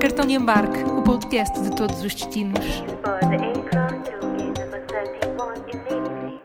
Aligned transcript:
Cartão 0.00 0.24
de 0.24 0.32
embarque, 0.32 0.82
o 0.84 1.02
podcast 1.02 1.60
de 1.60 1.76
todos 1.76 2.02
os 2.02 2.14
destinos. 2.14 2.64
For 3.04 3.20
the 3.20 3.36
aircraft 3.36 4.06
to 4.06 4.26
gate 4.38 4.58
number 4.58 4.80
31 4.86 5.52
immediately. 5.68 6.40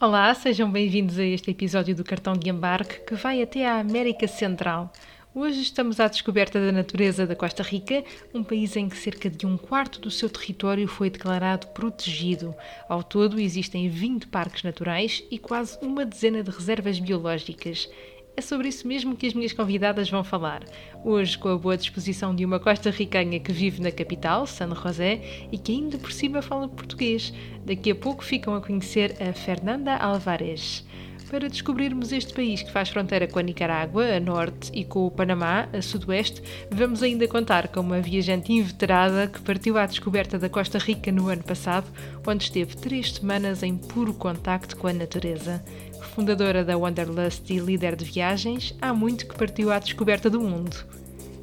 Olá, 0.00 0.34
sejam 0.34 0.68
bem-vindos 0.68 1.20
a 1.20 1.24
este 1.24 1.52
episódio 1.52 1.94
do 1.94 2.02
Cartão 2.02 2.32
de 2.32 2.50
Embarque 2.50 2.98
que 3.06 3.14
vai 3.14 3.40
até 3.40 3.68
à 3.68 3.78
América 3.78 4.26
Central. 4.26 4.92
Hoje 5.32 5.62
estamos 5.62 6.00
à 6.00 6.08
descoberta 6.08 6.58
da 6.58 6.72
natureza 6.72 7.24
da 7.24 7.36
Costa 7.36 7.62
Rica, 7.62 8.02
um 8.34 8.42
país 8.42 8.74
em 8.74 8.88
que 8.88 8.96
cerca 8.96 9.30
de 9.30 9.46
um 9.46 9.56
quarto 9.56 10.00
do 10.00 10.10
seu 10.10 10.28
território 10.28 10.88
foi 10.88 11.08
declarado 11.08 11.68
protegido. 11.68 12.52
Ao 12.88 13.00
todo, 13.00 13.38
existem 13.38 13.88
20 13.88 14.26
parques 14.26 14.64
naturais 14.64 15.22
e 15.30 15.38
quase 15.38 15.78
uma 15.82 16.04
dezena 16.04 16.42
de 16.42 16.50
reservas 16.50 16.98
biológicas. 16.98 17.88
É 18.36 18.40
sobre 18.40 18.66
isso 18.66 18.88
mesmo 18.88 19.16
que 19.16 19.24
as 19.24 19.32
minhas 19.32 19.52
convidadas 19.52 20.10
vão 20.10 20.24
falar. 20.24 20.64
Hoje, 21.04 21.38
com 21.38 21.48
a 21.48 21.56
boa 21.56 21.76
disposição 21.76 22.34
de 22.34 22.44
uma 22.44 22.58
costa-ricanha 22.58 23.38
que 23.38 23.52
vive 23.52 23.80
na 23.80 23.92
capital, 23.92 24.48
San 24.48 24.74
José, 24.74 25.46
e 25.52 25.56
que 25.56 25.70
ainda 25.70 25.96
por 25.96 26.10
cima 26.10 26.42
fala 26.42 26.68
português. 26.68 27.32
Daqui 27.64 27.92
a 27.92 27.94
pouco 27.94 28.24
ficam 28.24 28.56
a 28.56 28.60
conhecer 28.60 29.14
a 29.22 29.32
Fernanda 29.32 29.94
Alvarez. 29.94 30.84
Para 31.30 31.48
descobrirmos 31.48 32.10
este 32.10 32.34
país 32.34 32.60
que 32.60 32.72
faz 32.72 32.88
fronteira 32.88 33.28
com 33.28 33.38
a 33.38 33.42
Nicarágua, 33.42 34.04
a 34.04 34.18
norte, 34.18 34.68
e 34.74 34.84
com 34.84 35.06
o 35.06 35.10
Panamá, 35.12 35.68
a 35.72 35.80
sudoeste, 35.80 36.42
vamos 36.68 37.04
ainda 37.04 37.28
contar 37.28 37.68
com 37.68 37.78
uma 37.78 38.00
viajante 38.00 38.52
inveterada 38.52 39.28
que 39.28 39.40
partiu 39.40 39.78
à 39.78 39.86
descoberta 39.86 40.40
da 40.40 40.48
Costa 40.48 40.76
Rica 40.76 41.12
no 41.12 41.28
ano 41.28 41.44
passado, 41.44 41.86
onde 42.26 42.42
esteve 42.42 42.76
três 42.76 43.12
semanas 43.12 43.62
em 43.62 43.76
puro 43.76 44.12
contacto 44.12 44.76
com 44.76 44.88
a 44.88 44.92
natureza. 44.92 45.62
Fundadora 46.16 46.64
da 46.64 46.76
Wanderlust 46.76 47.48
e 47.48 47.60
líder 47.60 47.94
de 47.94 48.06
viagens, 48.06 48.74
há 48.82 48.92
muito 48.92 49.28
que 49.28 49.38
partiu 49.38 49.70
à 49.70 49.78
descoberta 49.78 50.28
do 50.28 50.40
mundo. 50.40 50.84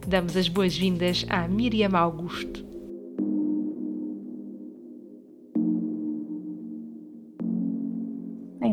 Damos 0.06 0.36
as 0.36 0.50
boas-vindas 0.50 1.26
à 1.30 1.48
Miriam 1.48 1.98
Augusto. 1.98 2.67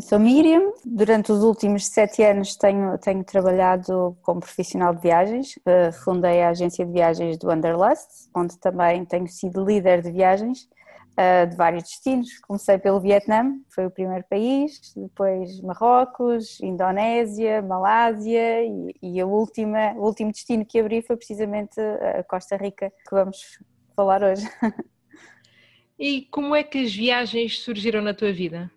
Sou 0.05 0.19
Miriam. 0.19 0.73
Durante 0.85 1.33
os 1.33 1.43
últimos 1.43 1.87
sete 1.87 2.23
anos 2.23 2.57
tenho, 2.57 2.99
tenho 2.99 3.25
trabalhado 3.25 4.17
como 4.23 4.41
profissional 4.41 4.95
de 4.95 5.01
viagens. 5.01 5.57
Uh, 5.57 5.91
fundei 6.05 6.43
a 6.43 6.51
agência 6.51 6.85
de 6.85 6.93
viagens 6.93 7.39
do 7.39 7.49
Wanderlust, 7.49 8.29
onde 8.37 8.59
também 8.59 9.05
tenho 9.07 9.27
sido 9.29 9.65
líder 9.65 10.03
de 10.03 10.13
viagens 10.13 10.69
uh, 11.13 11.49
de 11.49 11.57
vários 11.57 11.85
destinos. 11.85 12.39
Comecei 12.41 12.77
pelo 12.77 13.01
Vietnã, 13.01 13.59
foi 13.71 13.87
o 13.87 13.91
primeiro 13.91 14.25
país, 14.29 14.93
depois 14.95 15.59
Marrocos, 15.63 16.61
Indonésia, 16.61 17.63
Malásia 17.63 18.63
e, 18.63 18.95
e 19.03 19.21
a 19.21 19.27
última, 19.27 19.95
o 19.95 20.05
último 20.05 20.31
destino 20.31 20.67
que 20.67 20.79
abri 20.79 21.01
foi 21.01 21.17
precisamente 21.17 21.81
a 21.81 22.23
Costa 22.25 22.59
Rica, 22.59 22.91
que 23.09 23.15
vamos 23.15 23.59
falar 23.97 24.23
hoje. 24.23 24.47
E 25.97 26.23
como 26.23 26.57
é 26.57 26.65
que 26.65 26.79
as 26.79 26.93
viagens 26.93 27.61
surgiram 27.61 28.03
na 28.03 28.13
tua 28.13 28.33
vida? 28.33 28.69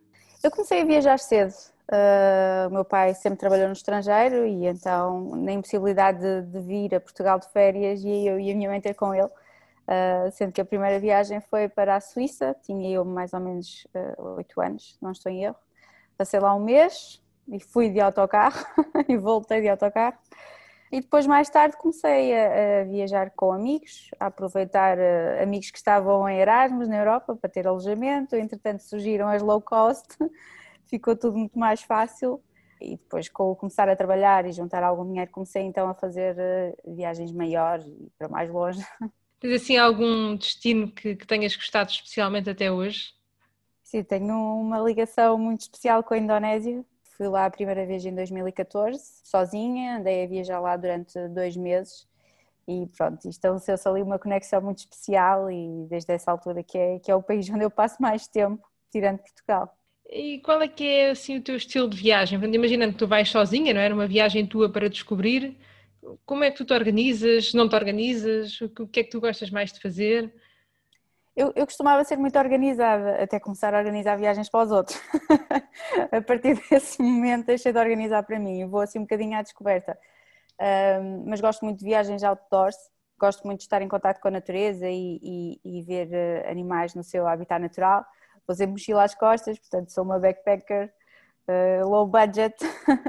Eu 0.44 0.52
comecei 0.52 0.82
a 0.82 0.86
viajar 0.86 1.20
cedo. 1.20 1.54
Uh, 1.90 2.68
o 2.68 2.72
meu 2.72 2.86
pai 2.86 3.14
sempre 3.14 3.40
trabalhou 3.40 3.68
no 3.68 3.74
estrangeiro 3.74 4.46
e 4.46 4.66
então, 4.66 5.36
na 5.36 5.54
impossibilidade 5.54 6.20
de, 6.20 6.42
de 6.42 6.60
vir 6.60 6.96
a 6.96 7.00
Portugal 7.00 7.40
de 7.40 7.48
férias, 7.50 8.02
e 8.04 8.28
eu 8.28 8.40
e 8.40 8.52
a 8.52 8.56
minha 8.56 8.70
mãe 8.70 8.82
ter 8.82 8.94
com 8.94 9.14
ele. 9.14 9.26
Uh, 9.28 10.30
sendo 10.34 10.52
que 10.52 10.60
a 10.60 10.66
primeira 10.66 11.00
viagem 11.00 11.40
foi 11.40 11.70
para 11.70 11.96
a 11.96 12.02
Suíça, 12.02 12.56
tinha 12.62 12.90
eu 12.90 13.06
mais 13.06 13.34
ou 13.34 13.40
menos 13.40 13.88
oito 14.36 14.60
uh, 14.60 14.64
anos, 14.64 14.98
não 15.02 15.12
estou 15.12 15.32
em 15.32 15.46
erro. 15.46 15.56
Passei 16.18 16.40
lá 16.40 16.54
um 16.54 16.60
mês 16.60 17.22
e 17.48 17.60
fui 17.60 17.90
de 17.90 18.02
autocarro 18.02 18.66
e 19.08 19.18
voltei 19.18 19.62
de 19.62 19.70
autocarro. 19.70 20.18
E 20.92 21.02
depois, 21.02 21.28
mais 21.28 21.50
tarde, 21.50 21.76
comecei 21.78 22.34
a, 22.34 22.82
a 22.82 22.84
viajar 22.86 23.32
com 23.32 23.52
amigos, 23.52 24.10
a 24.20 24.28
aproveitar 24.28 24.98
uh, 24.98 25.44
amigos 25.44 25.70
que 25.70 25.78
estavam 25.78 26.28
em 26.30 26.40
Erasmus 26.40 26.88
na 26.88 26.98
Europa 26.98 27.36
para 27.36 27.50
ter 27.50 27.68
alojamento. 27.68 28.36
Entretanto, 28.36 28.82
surgiram 28.84 29.28
as 29.28 29.42
low 29.42 29.62
cost, 29.62 30.08
ficou 30.86 31.16
tudo 31.16 31.38
muito 31.38 31.60
mais 31.60 31.82
fácil. 31.82 32.42
E 32.80 32.92
depois, 32.92 33.28
com 33.28 33.52
o 33.52 33.56
começar 33.56 33.90
a 33.90 33.96
trabalhar 33.96 34.46
e 34.46 34.52
juntar 34.52 34.84
algum 34.84 35.06
dinheiro, 35.06 35.32
comecei 35.32 35.64
então 35.64 35.90
a 35.90 35.94
fazer 35.94 36.36
uh, 36.38 36.96
viagens 36.96 37.32
maiores 37.34 37.86
e 37.86 38.10
para 38.18 38.30
mais 38.30 38.50
longe. 38.50 38.82
Tens 39.40 39.62
assim 39.62 39.78
algum 39.78 40.36
destino 40.36 40.92
que, 40.92 41.16
que 41.16 41.28
tenhas 41.28 41.56
gostado 41.56 41.92
especialmente 41.92 42.50
até 42.50 42.72
hoje? 42.72 43.14
Sim, 43.84 44.04
tenho 44.04 44.34
uma 44.34 44.80
ligação 44.80 45.38
muito 45.38 45.62
especial 45.62 46.04
com 46.04 46.14
a 46.14 46.18
Indonésia 46.18 46.84
Fui 47.18 47.28
lá 47.28 47.46
a 47.46 47.50
primeira 47.50 47.86
vez 47.86 48.06
em 48.06 48.14
2014, 48.14 49.02
sozinha, 49.24 49.98
andei 49.98 50.24
a 50.24 50.28
viajar 50.28 50.60
lá 50.60 50.78
durante 50.78 51.18
dois 51.30 51.58
meses 51.58 52.08
e 52.68 52.86
pronto, 52.96 53.28
estabeleceu-se 53.28 53.88
ali 53.88 54.04
uma 54.04 54.20
conexão 54.20 54.62
muito 54.62 54.80
especial 54.80 55.50
e 55.50 55.88
desde 55.90 56.14
essa 56.14 56.30
altura 56.32 56.62
que 56.62 56.78
é, 56.78 57.00
que 57.00 57.10
é 57.10 57.16
o 57.16 57.24
país 57.24 57.50
onde 57.52 57.64
eu 57.64 57.72
passo 57.72 58.02
mais 58.02 58.28
tempo, 58.28 58.64
tirando 58.92 59.20
Portugal. 59.20 59.76
E 60.10 60.40
qual 60.40 60.62
é 60.62 60.68
que 60.68 60.86
é 60.86 61.10
assim 61.10 61.38
o 61.38 61.42
teu 61.42 61.56
estilo 61.56 61.90
de 61.90 61.98
viagem? 61.98 62.40
Imaginando 62.40 62.94
que 62.94 63.00
tu 63.00 63.08
vais 63.08 63.30
sozinha, 63.30 63.74
não 63.74 63.82
é? 63.82 63.92
Uma 63.92 64.08
viagem 64.08 64.46
tua 64.46 64.72
para 64.72 64.90
descobrir, 64.90 65.58
como 66.26 66.44
é 66.44 66.52
que 66.52 66.58
tu 66.58 66.66
te 66.66 66.74
organizas? 66.74 67.54
Não 67.54 67.68
te 67.68 67.76
organizas? 67.76 68.62
O 68.62 68.88
que 68.88 69.00
é 69.02 69.04
que 69.04 69.10
tu 69.10 69.20
gostas 69.20 69.50
mais 69.50 69.72
de 69.74 69.80
fazer? 69.82 70.34
Eu, 71.38 71.54
eu, 71.56 71.68
costumava 71.68 72.04
ser 72.04 72.18
muito 72.18 72.40
organizada, 72.40 73.22
até 73.22 73.40
começar 73.40 73.72
a 73.72 73.78
organizar 73.78 74.16
viagens 74.16 74.50
para 74.50 74.66
os 74.66 74.72
outros. 74.72 75.00
a 76.12 76.20
partir 76.20 76.60
desse 76.68 77.00
momento 77.00 77.46
deixei 77.46 77.72
de 77.72 77.78
organizar 77.78 78.24
para 78.24 78.40
mim, 78.40 78.66
vou 78.66 78.82
assim 78.82 78.98
um 78.98 79.04
bocadinho 79.04 79.38
à 79.38 79.44
descoberta. 79.44 79.96
Um, 80.60 81.26
mas 81.28 81.40
gosto 81.40 81.64
muito 81.64 81.78
de 81.78 81.86
viagens 81.86 82.24
outdoors, 82.24 82.76
gosto 83.20 83.46
muito 83.46 83.60
de 83.60 83.66
estar 83.66 83.84
em 83.84 83.88
contato 83.88 84.20
com 84.20 84.30
a 84.30 84.32
natureza 84.32 84.90
e, 84.90 85.20
e, 85.22 85.62
e 85.64 85.84
ver 85.84 86.08
uh, 86.08 86.50
animais 86.50 86.96
no 86.96 87.04
seu 87.04 87.28
habitat 87.28 87.62
natural. 87.62 88.04
Vou 88.48 88.56
sempre 88.56 88.72
mochila 88.72 89.04
às 89.04 89.14
costas, 89.14 89.60
portanto 89.60 89.92
sou 89.92 90.04
uma 90.04 90.18
backpacker 90.18 90.92
uh, 91.48 91.88
low 91.88 92.08
budget. 92.08 92.56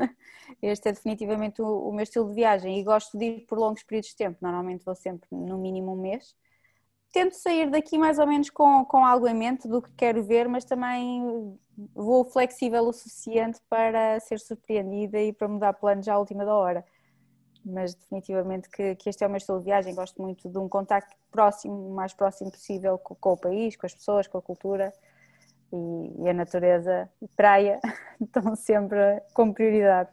este 0.61 0.91
é 0.91 0.93
definitivamente 0.93 1.62
o, 1.62 1.88
o 1.88 1.93
meu 1.94 2.03
estilo 2.03 2.28
de 2.28 2.34
viagem 2.34 2.78
e 2.78 2.84
gosto 2.84 3.17
de 3.17 3.25
ir 3.25 3.47
por 3.47 3.59
longos 3.59 3.83
períodos 3.84 4.11
de 4.11 4.17
tempo, 4.17 4.37
normalmente 4.43 4.84
vou 4.84 4.94
sempre 4.94 5.27
no 5.33 5.56
mínimo 5.56 5.94
um 5.94 5.97
mês 5.97 6.37
tento 7.12 7.32
sair 7.32 7.70
daqui 7.70 7.96
mais 7.96 8.19
ou 8.19 8.26
menos 8.26 8.50
com, 8.50 8.84
com 8.84 9.04
algo 9.04 9.26
em 9.28 9.34
mente 9.34 9.66
do 9.66 9.82
que 9.82 9.91
quero 9.96 10.22
ver, 10.22 10.48
mas 10.48 10.64
também 10.64 11.56
vou 11.94 12.24
flexível 12.24 12.84
o 12.84 12.92
suficiente 12.92 13.60
para 13.69 14.19
ser 14.20 14.38
surpreendida 14.38 15.20
e 15.20 15.32
para 15.32 15.48
mudar 15.48 15.72
planos 15.74 16.08
à 16.08 16.19
última 16.19 16.44
da 16.44 16.54
hora. 16.54 16.84
Mas 17.64 17.94
definitivamente 17.94 18.69
que, 18.70 18.94
que 18.96 19.08
este 19.08 19.24
é 19.24 19.26
o 19.26 19.30
meu 19.30 19.38
estilo 19.38 19.58
de 19.58 19.66
viagem, 19.66 19.94
gosto 19.94 20.20
muito 20.20 20.48
de 20.48 20.58
um 20.58 20.69
contacto 20.69 21.14
próximo, 21.30 21.91
o 21.91 21.94
mais 21.94 22.12
próximo 22.12 22.50
possível 22.50 22.98
com, 22.98 23.14
com 23.14 23.32
o 23.32 23.36
país, 23.36 23.76
com 23.76 23.86
as 23.86 23.94
pessoas, 23.94 24.26
com 24.26 24.38
a 24.38 24.42
cultura 24.42 24.92
e, 25.72 26.25
e 26.25 26.28
a 26.28 26.34
natureza, 26.34 27.10
praia, 27.36 27.80
estão 28.20 28.54
sempre 28.56 29.20
como 29.34 29.54
prioridade. 29.54 30.10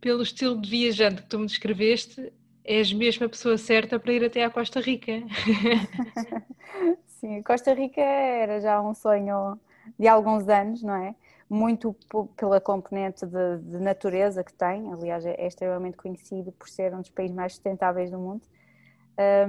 Pelo 0.00 0.22
estilo 0.22 0.60
de 0.60 0.68
viajante 0.68 1.22
que 1.22 1.28
tu 1.28 1.38
me 1.38 1.46
descreveste, 1.46 2.32
és 2.66 2.92
mesmo 2.92 3.24
a 3.24 3.28
pessoa 3.28 3.56
certa 3.56 3.98
para 3.98 4.12
ir 4.12 4.24
até 4.24 4.44
à 4.44 4.50
Costa 4.50 4.80
Rica. 4.80 5.12
Sim, 7.06 7.40
Costa 7.42 7.72
Rica 7.72 8.00
era 8.00 8.60
já 8.60 8.82
um 8.82 8.92
sonho 8.92 9.58
de 9.96 10.08
alguns 10.08 10.48
anos, 10.48 10.82
não 10.82 10.96
é? 10.96 11.14
Muito 11.48 11.96
pela 12.36 12.60
componente 12.60 13.24
de, 13.24 13.58
de 13.58 13.78
natureza 13.78 14.42
que 14.42 14.52
tem, 14.52 14.92
aliás, 14.92 15.24
é, 15.24 15.34
é 15.38 15.46
extremamente 15.46 15.96
conhecido 15.96 16.50
por 16.50 16.68
ser 16.68 16.92
um 16.92 17.00
dos 17.00 17.10
países 17.10 17.34
mais 17.34 17.52
sustentáveis 17.52 18.10
do 18.10 18.18
mundo. 18.18 18.42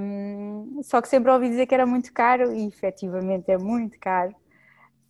Um, 0.00 0.80
só 0.82 1.02
que 1.02 1.08
sempre 1.08 1.30
ouvi 1.30 1.48
dizer 1.48 1.66
que 1.66 1.74
era 1.74 1.84
muito 1.84 2.12
caro 2.12 2.54
e 2.54 2.66
efetivamente 2.66 3.50
é 3.50 3.58
muito 3.58 3.98
caro. 3.98 4.34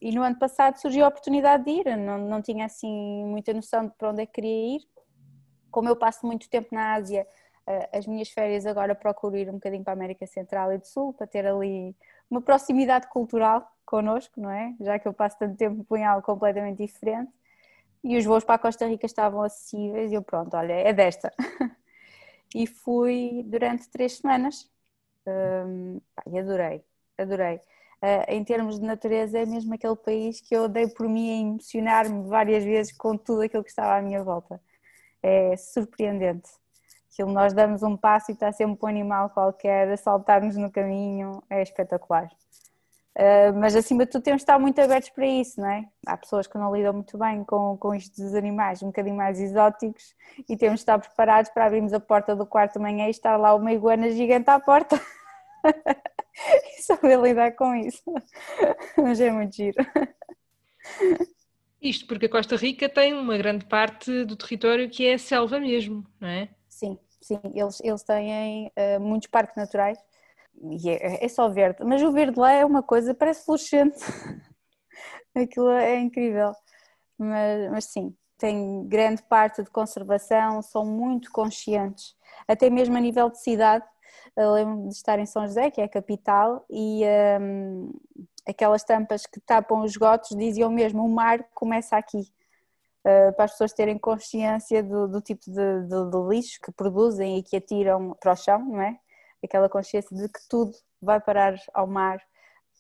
E 0.01 0.11
no 0.13 0.23
ano 0.23 0.39
passado 0.39 0.77
surgiu 0.77 1.05
a 1.05 1.09
oportunidade 1.09 1.65
de 1.65 1.71
ir, 1.71 1.97
não, 1.97 2.19
não 2.19 2.41
tinha 2.41 2.65
assim 2.65 3.25
muita 3.27 3.53
noção 3.53 3.87
de 3.87 3.93
para 3.97 4.11
onde 4.11 4.23
é 4.23 4.27
que 4.27 4.33
queria 4.33 4.77
ir. 4.77 4.81
Como 5.71 5.89
eu 5.89 5.97
passo 5.97 6.27
muito 6.27 6.49
tempo 6.49 6.69
na 6.73 6.95
Ásia, 6.95 7.27
as 7.93 8.07
minhas 8.07 8.31
férias 8.31 8.67
agora 8.67 8.95
procuro 8.95 9.37
ir 9.37 9.49
um 9.49 9.55
bocadinho 9.55 9.85
para 9.85 9.93
a 9.93 9.97
América 9.97 10.27
Central 10.27 10.73
e 10.73 10.79
do 10.79 10.87
Sul 10.87 11.13
para 11.13 11.27
ter 11.27 11.47
ali 11.47 11.95
uma 12.31 12.41
proximidade 12.41 13.09
cultural 13.09 13.71
connosco, 13.85 14.41
não 14.41 14.51
é? 14.51 14.75
Já 14.81 14.99
que 14.99 15.09
eu 15.09 15.13
passo 15.15 15.39
tanto 15.39 15.57
tempo 15.57 15.97
em 15.97 16.05
algo 16.05 16.25
completamente 16.25 16.79
diferente. 16.79 17.33
E 18.05 18.17
os 18.17 18.25
voos 18.25 18.45
para 18.45 18.55
a 18.57 18.59
Costa 18.59 18.87
Rica 18.87 19.07
estavam 19.07 19.43
acessíveis 19.43 20.13
e 20.13 20.15
eu, 20.15 20.23
pronto, 20.23 20.57
olha, 20.57 20.73
é 20.73 20.93
desta. 20.93 21.33
e 22.55 22.67
fui 22.67 23.43
durante 23.47 23.89
três 23.91 24.19
semanas 24.19 24.71
um, 25.27 26.01
e 26.27 26.39
adorei, 26.39 26.85
adorei. 27.19 27.57
Uh, 28.01 28.25
em 28.29 28.45
termos 28.45 28.79
de 28.79 28.87
natureza, 28.87 29.39
é 29.39 29.47
mesmo 29.47 29.75
aquele 29.75 29.97
país 29.97 30.41
que 30.41 30.55
eu 30.55 30.69
dei 30.69 30.89
por 30.89 31.09
mim 31.09 31.31
a 31.31 31.41
emocionar-me 31.41 32.29
várias 32.29 32.63
vezes 32.65 32.93
com 32.97 33.17
tudo 33.17 33.43
aquilo 33.43 33.65
que 33.65 33.71
estava 33.71 33.97
à 33.97 34.03
minha 34.03 34.23
volta. 34.23 34.61
É 35.23 35.57
surpreendente. 35.57 36.49
Aquilo 37.19 37.33
nós 37.33 37.53
damos 37.53 37.83
um 37.83 37.97
passo 37.97 38.31
e 38.31 38.35
está 38.35 38.53
sempre 38.53 38.79
um 38.81 38.87
animal 38.87 39.29
qualquer 39.31 39.91
a 39.91 39.97
saltar-nos 39.97 40.57
no 40.57 40.71
caminho, 40.71 41.43
é 41.51 41.61
espetacular. 41.61 42.31
Uh, 43.17 43.53
mas 43.57 43.75
acima 43.75 44.05
de 44.07 44.13
tudo 44.13 44.23
temos 44.23 44.39
de 44.39 44.43
estar 44.45 44.57
muito 44.57 44.81
abertos 44.81 45.11
para 45.11 45.27
isso, 45.27 45.61
não 45.61 45.69
é? 45.69 45.85
Há 46.07 46.17
pessoas 46.17 46.47
que 46.47 46.57
não 46.57 46.73
lidam 46.73 46.93
muito 46.93 47.19
bem 47.19 47.43
com, 47.43 47.77
com 47.77 47.93
isto 47.93 48.23
dos 48.23 48.37
animais 48.37 48.85
um 48.85 48.87
bocadinho 48.87 49.17
mais 49.17 49.41
exóticos 49.41 50.15
e 50.49 50.57
temos 50.57 50.79
de 50.79 50.83
estar 50.83 50.97
preparados 50.97 51.51
para 51.51 51.67
abrirmos 51.67 51.93
a 51.93 51.99
porta 51.99 52.37
do 52.37 52.47
quarto 52.47 52.75
de 52.75 52.79
manhã 52.79 53.09
e 53.09 53.11
estar 53.11 53.37
lá 53.37 53.53
uma 53.53 53.73
iguana 53.73 54.09
gigante 54.13 54.49
à 54.49 54.61
porta. 54.61 55.01
e 56.79 56.83
saber 56.83 57.19
lidar 57.21 57.51
com 57.57 57.75
isso. 57.75 58.05
Mas 58.97 59.21
é 59.21 59.33
muito 59.33 59.57
giro. 59.57 59.85
Isto 61.83 62.07
porque 62.07 62.27
a 62.27 62.31
Costa 62.31 62.55
Rica 62.55 62.89
tem 62.89 63.13
uma 63.13 63.37
grande 63.37 63.65
parte 63.65 64.25
do 64.25 64.37
território 64.37 64.89
que 64.89 65.05
é 65.05 65.19
selva 65.19 65.59
mesmo, 65.59 66.07
não 66.21 66.29
é? 66.29 66.51
Sim. 67.29 67.41
Eles, 67.55 67.79
eles 67.85 68.03
têm 68.03 68.69
uh, 68.69 69.01
muitos 69.01 69.29
parques 69.29 69.55
naturais 69.55 69.99
e 70.73 70.89
é, 70.89 71.25
é, 71.25 71.29
só 71.29 71.47
verde, 71.49 71.85
mas 71.85 72.03
o 72.03 72.11
verde 72.11 72.41
lá 72.41 72.51
é 72.53 72.65
uma 72.65 72.83
coisa, 72.83 73.15
parece 73.15 73.45
fluorescente. 73.45 73.99
Aquilo 75.37 75.71
é 75.71 76.01
incrível. 76.01 76.53
Mas, 77.19 77.71
mas 77.71 77.85
sim, 77.85 78.17
tem 78.39 78.87
grande 78.89 79.23
parte 79.23 79.63
de 79.63 79.71
conservação, 79.71 80.63
são 80.63 80.87
muito 80.87 81.31
conscientes, 81.31 82.17
até 82.49 82.71
mesmo 82.71 82.97
a 82.97 83.01
nível 83.01 83.29
de 83.29 83.41
cidade. 83.43 83.85
Eu 84.37 84.53
lembro 84.53 84.89
de 84.89 84.95
estar 84.95 85.19
em 85.19 85.27
São 85.27 85.47
José, 85.47 85.71
que 85.71 85.81
é 85.81 85.85
a 85.85 85.89
capital, 85.89 86.65
e 86.71 87.03
um, 87.41 87.93
aquelas 88.49 88.85
tampas 88.85 89.27
que 89.27 89.41
tapam 89.41 89.83
os 89.83 89.93
esgotos 89.93 90.37
diziam 90.37 90.71
mesmo: 90.71 91.05
o 91.05 91.09
mar 91.09 91.45
começa 91.55 91.97
aqui. 91.97 92.33
Uh, 93.09 93.33
para 93.33 93.47
as 93.47 93.53
pessoas 93.53 93.73
terem 93.73 93.97
consciência 93.97 94.83
do, 94.83 95.09
do 95.09 95.23
tipo 95.23 95.41
de, 95.47 95.83
de, 95.83 96.11
de, 96.11 96.29
lixo 96.29 96.61
que 96.63 96.71
produzem 96.71 97.39
e 97.39 97.43
que 97.43 97.57
atiram 97.57 98.15
para 98.21 98.33
o 98.33 98.37
chão, 98.37 98.59
não 98.59 98.83
é? 98.83 98.99
aquela 99.43 99.69
consciência 99.69 100.15
de 100.15 100.29
que 100.29 100.41
tudo 100.49 100.73
vai 101.01 101.21
parar 101.21 101.55
ao 101.73 101.87
mar. 101.87 102.21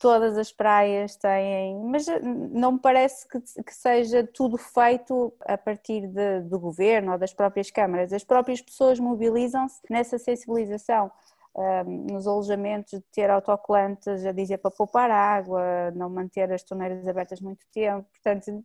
Todas 0.01 0.39
as 0.39 0.53
praias 0.53 1.17
têm, 1.17 1.83
mas 1.85 2.07
não 2.23 2.73
me 2.73 2.79
parece 2.79 3.27
que, 3.27 3.41
que 3.41 3.75
seja 3.75 4.25
tudo 4.33 4.57
feito 4.57 5.33
a 5.41 5.59
partir 5.59 6.07
de, 6.07 6.43
do 6.43 6.59
governo 6.61 7.13
ou 7.13 7.19
das 7.19 7.33
próprias 7.33 7.69
câmaras. 7.71 8.13
As 8.13 8.23
próprias 8.23 8.61
pessoas 8.61 9.01
mobilizam-se 9.01 9.81
nessa 9.91 10.19
sensibilização. 10.19 11.11
Um, 11.55 12.13
nos 12.13 12.27
alojamentos 12.29 13.01
de 13.01 13.05
ter 13.11 13.29
autocolantes 13.31 14.25
a 14.25 14.31
dizer 14.31 14.59
para 14.59 14.71
poupar 14.71 15.11
água, 15.11 15.91
não 15.93 16.09
manter 16.09 16.53
as 16.53 16.63
torneiras 16.63 17.09
abertas 17.09 17.41
muito 17.41 17.67
tempo, 17.73 18.07
portanto 18.13 18.65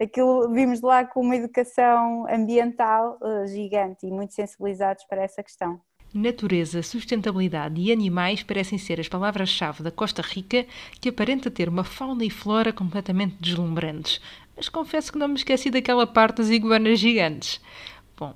aquilo 0.00 0.50
vimos 0.52 0.80
lá 0.80 1.04
com 1.04 1.20
uma 1.20 1.36
educação 1.36 2.26
ambiental 2.28 3.18
uh, 3.20 3.46
gigante 3.46 4.06
e 4.06 4.10
muito 4.10 4.34
sensibilizados 4.34 5.04
para 5.04 5.22
essa 5.22 5.42
questão. 5.42 5.80
Natureza, 6.14 6.82
sustentabilidade 6.82 7.80
e 7.80 7.90
animais 7.90 8.42
parecem 8.42 8.76
ser 8.76 9.00
as 9.00 9.08
palavras-chave 9.08 9.82
da 9.82 9.90
Costa 9.90 10.20
Rica, 10.20 10.66
que 11.00 11.08
aparenta 11.08 11.50
ter 11.50 11.70
uma 11.70 11.84
fauna 11.84 12.22
e 12.22 12.28
flora 12.28 12.70
completamente 12.70 13.36
deslumbrantes. 13.40 14.20
Mas 14.54 14.68
confesso 14.68 15.10
que 15.10 15.18
não 15.18 15.28
me 15.28 15.36
esqueci 15.36 15.70
daquela 15.70 16.06
parte 16.06 16.36
das 16.36 16.50
iguanas 16.50 16.98
gigantes. 16.98 17.62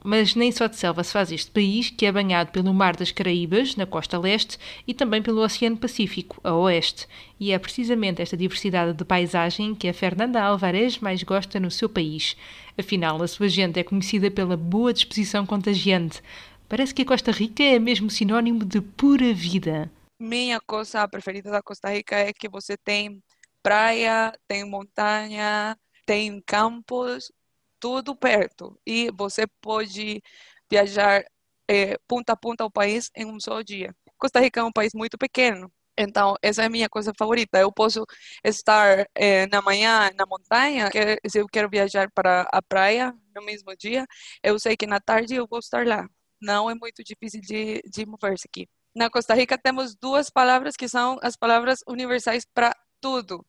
Mas 0.05 0.35
nem 0.35 0.51
só 0.51 0.67
de 0.67 0.77
selva 0.77 1.05
se 1.05 1.13
faz 1.13 1.31
este 1.31 1.51
país, 1.51 1.91
que 1.91 2.07
é 2.07 2.13
banhado 2.13 2.51
pelo 2.51 2.75
Mar 2.75 2.97
das 2.97 3.13
Caraíbas, 3.13 3.77
na 3.77 3.87
costa 3.87 4.19
leste, 4.19 4.59
e 4.87 4.93
também 4.93 5.23
pelo 5.23 5.43
Oceano 5.43 5.77
Pacífico, 5.77 6.41
a 6.43 6.55
oeste. 6.55 7.07
E 7.39 7.53
é 7.53 7.59
precisamente 7.59 8.23
esta 8.23 8.37
diversidade 8.37 8.93
de 8.93 9.05
paisagem 9.05 9.75
que 9.75 9.89
a 9.89 9.95
Fernanda 9.95 10.43
Alvarez 10.43 10.99
mais 10.99 11.23
gosta 11.23 11.61
no 11.61 11.71
seu 11.71 11.89
país. 11.89 12.37
Afinal, 12.79 13.23
a 13.23 13.29
sua 13.29 13.49
gente 13.49 13.79
é 13.79 13.85
conhecida 13.85 14.31
pela 14.31 14.57
boa 14.57 14.93
disposição 14.93 15.47
contagiante. 15.47 16.23
Parece 16.69 16.95
que 16.95 17.03
a 17.03 17.07
Costa 17.07 17.31
Rica 17.31 17.63
é 17.63 17.79
mesmo 17.79 18.11
sinônimo 18.11 18.65
de 18.65 18.81
pura 18.81 19.33
vida. 19.33 19.91
Minha 20.19 20.61
coisa 20.61 21.07
preferida 21.07 21.51
da 21.51 21.63
Costa 21.63 21.91
Rica 21.91 22.17
é 22.17 22.33
que 22.33 22.49
você 22.49 22.77
tem 22.77 23.23
praia, 23.63 24.33
tem 24.49 24.65
montanha, 24.65 25.77
tem 26.07 26.41
campos, 26.47 27.33
tudo 27.81 28.17
perto. 28.17 28.79
E 28.87 29.11
você 29.13 29.47
pode 29.61 30.23
viajar 30.71 31.25
é, 31.69 31.99
ponta 32.09 32.33
a 32.33 32.37
ponta 32.37 32.65
ao 32.65 32.71
país 32.71 33.11
em 33.15 33.27
um 33.27 33.41
só 33.41 33.63
dia. 33.63 33.95
Costa 34.19 34.41
Rica 34.41 34.61
é 34.61 34.65
um 34.65 34.73
país 34.73 34.93
muito 34.95 35.19
pequeno, 35.19 35.71
então, 35.99 36.37
essa 36.43 36.63
é 36.63 36.67
a 36.67 36.69
minha 36.69 36.89
coisa 36.89 37.13
favorita. 37.19 37.59
Eu 37.59 37.73
posso 37.73 38.05
estar 38.45 39.07
é, 39.15 39.47
na 39.47 39.63
manhã 39.63 40.11
na 40.17 40.27
montanha, 40.27 40.91
que, 40.91 41.19
se 41.29 41.39
eu 41.39 41.47
quero 41.49 41.71
viajar 41.71 42.11
para 42.13 42.43
a 42.53 42.61
praia 42.63 43.15
no 43.35 43.43
mesmo 43.45 43.75
dia, 43.77 44.07
eu 44.43 44.59
sei 44.59 44.77
que 44.77 44.87
na 44.87 45.01
tarde 45.01 45.35
eu 45.35 45.47
vou 45.49 45.59
estar 45.59 45.87
lá 45.87 46.07
não 46.41 46.71
é 46.71 46.75
muito 46.75 47.03
difícil 47.03 47.41
de, 47.41 47.83
de 47.91 48.07
mover-se 48.07 48.47
aqui. 48.47 48.69
Na 48.95 49.11
Costa 49.11 49.35
Rica 49.35 49.59
temos 49.59 49.95
duas 49.97 50.31
palavras 50.31 50.77
que 50.77 50.89
são 50.89 51.19
as 51.23 51.37
palavras 51.37 51.81
universais 51.89 52.45
para 52.45 52.75
tudo. 53.01 53.45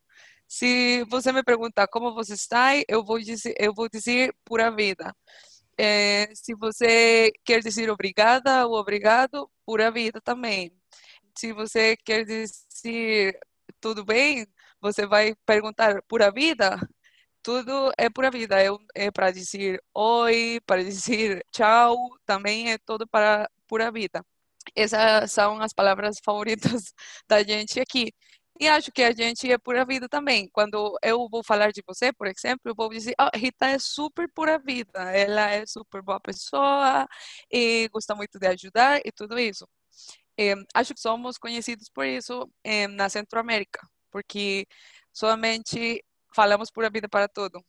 Se 0.47 1.03
você 1.05 1.31
me 1.31 1.43
perguntar 1.43 1.87
como 1.87 2.13
você 2.13 2.33
está, 2.33 2.71
eu 2.87 3.03
vou 3.03 3.19
dizer, 3.19 3.53
eu 3.59 3.73
vou 3.73 3.89
dizer 3.89 4.33
pura 4.45 4.71
vida. 4.71 5.13
É, 5.77 6.29
se 6.35 6.55
você 6.55 7.31
quer 7.45 7.61
dizer 7.61 7.89
obrigada 7.91 8.65
ou 8.67 8.75
obrigado, 8.75 9.49
pura 9.65 9.91
vida 9.91 10.21
também. 10.21 10.71
Se 11.37 11.53
você 11.53 11.97
quer 11.97 12.25
dizer 12.25 13.39
tudo 13.79 14.03
bem, 14.05 14.47
você 14.81 15.05
vai 15.05 15.35
perguntar 15.45 16.01
pura 16.07 16.31
vida, 16.31 16.79
tudo 17.43 17.91
é 17.97 18.09
pura 18.09 18.31
vida. 18.31 18.61
É, 18.63 18.69
é 18.95 19.11
para 19.11 19.31
dizer 19.31 19.81
oi, 19.93 20.59
para 20.65 20.83
dizer 20.83 21.45
tchau, 21.51 21.95
também 22.25 22.71
é 22.71 22.77
tudo 22.79 23.07
para 23.07 23.49
pura 23.67 23.91
vida. 23.91 24.25
Essas 24.75 25.31
são 25.31 25.61
as 25.61 25.73
palavras 25.73 26.17
favoritas 26.23 26.93
da 27.27 27.43
gente 27.43 27.79
aqui. 27.79 28.13
E 28.59 28.67
acho 28.67 28.91
que 28.91 29.03
a 29.03 29.11
gente 29.11 29.51
é 29.51 29.57
pura 29.57 29.85
vida 29.85 30.09
também. 30.09 30.49
Quando 30.51 30.97
eu 31.03 31.27
vou 31.29 31.43
falar 31.43 31.71
de 31.71 31.83
você, 31.85 32.11
por 32.11 32.27
exemplo, 32.27 32.61
eu 32.65 32.75
vou 32.75 32.89
dizer: 32.89 33.13
oh, 33.19 33.37
Rita 33.37 33.67
é 33.67 33.77
super 33.79 34.27
pura 34.33 34.57
vida, 34.57 34.99
ela 35.11 35.49
é 35.51 35.65
super 35.65 36.01
boa 36.01 36.19
pessoa 36.19 37.07
e 37.51 37.87
gosta 37.89 38.15
muito 38.15 38.39
de 38.39 38.47
ajudar 38.47 38.99
e 39.05 39.11
tudo 39.11 39.37
isso. 39.37 39.67
É, 40.39 40.53
acho 40.73 40.93
que 40.93 40.99
somos 41.01 41.37
conhecidos 41.37 41.89
por 41.89 42.05
isso 42.05 42.49
é, 42.63 42.87
na 42.87 43.09
Centro-América, 43.09 43.79
porque 44.11 44.65
somente 45.13 46.03
falamos 46.35 46.71
pura 46.71 46.89
vida 46.89 47.07
para 47.09 47.27
tudo. 47.27 47.63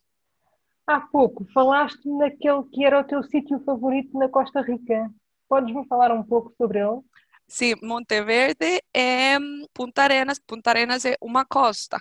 Há 0.87 1.01
pouco 1.01 1.45
falaste 1.53 2.07
naquele 2.07 2.63
que 2.71 2.83
era 2.83 2.99
o 2.99 3.03
teu 3.03 3.23
sítio 3.23 3.59
favorito 3.63 4.17
na 4.17 4.27
Costa 4.27 4.61
Rica. 4.61 5.09
Podes-me 5.47 5.87
falar 5.87 6.11
um 6.11 6.23
pouco 6.23 6.51
sobre 6.57 6.79
ele? 6.79 7.01
Sim, 7.49 7.73
Monteverde 7.81 8.79
é 8.93 9.37
Punta 9.73 10.03
Arenas. 10.03 10.39
Punta 10.39 10.69
Arenas 10.69 11.03
é 11.03 11.17
uma 11.19 11.43
costa, 11.45 11.99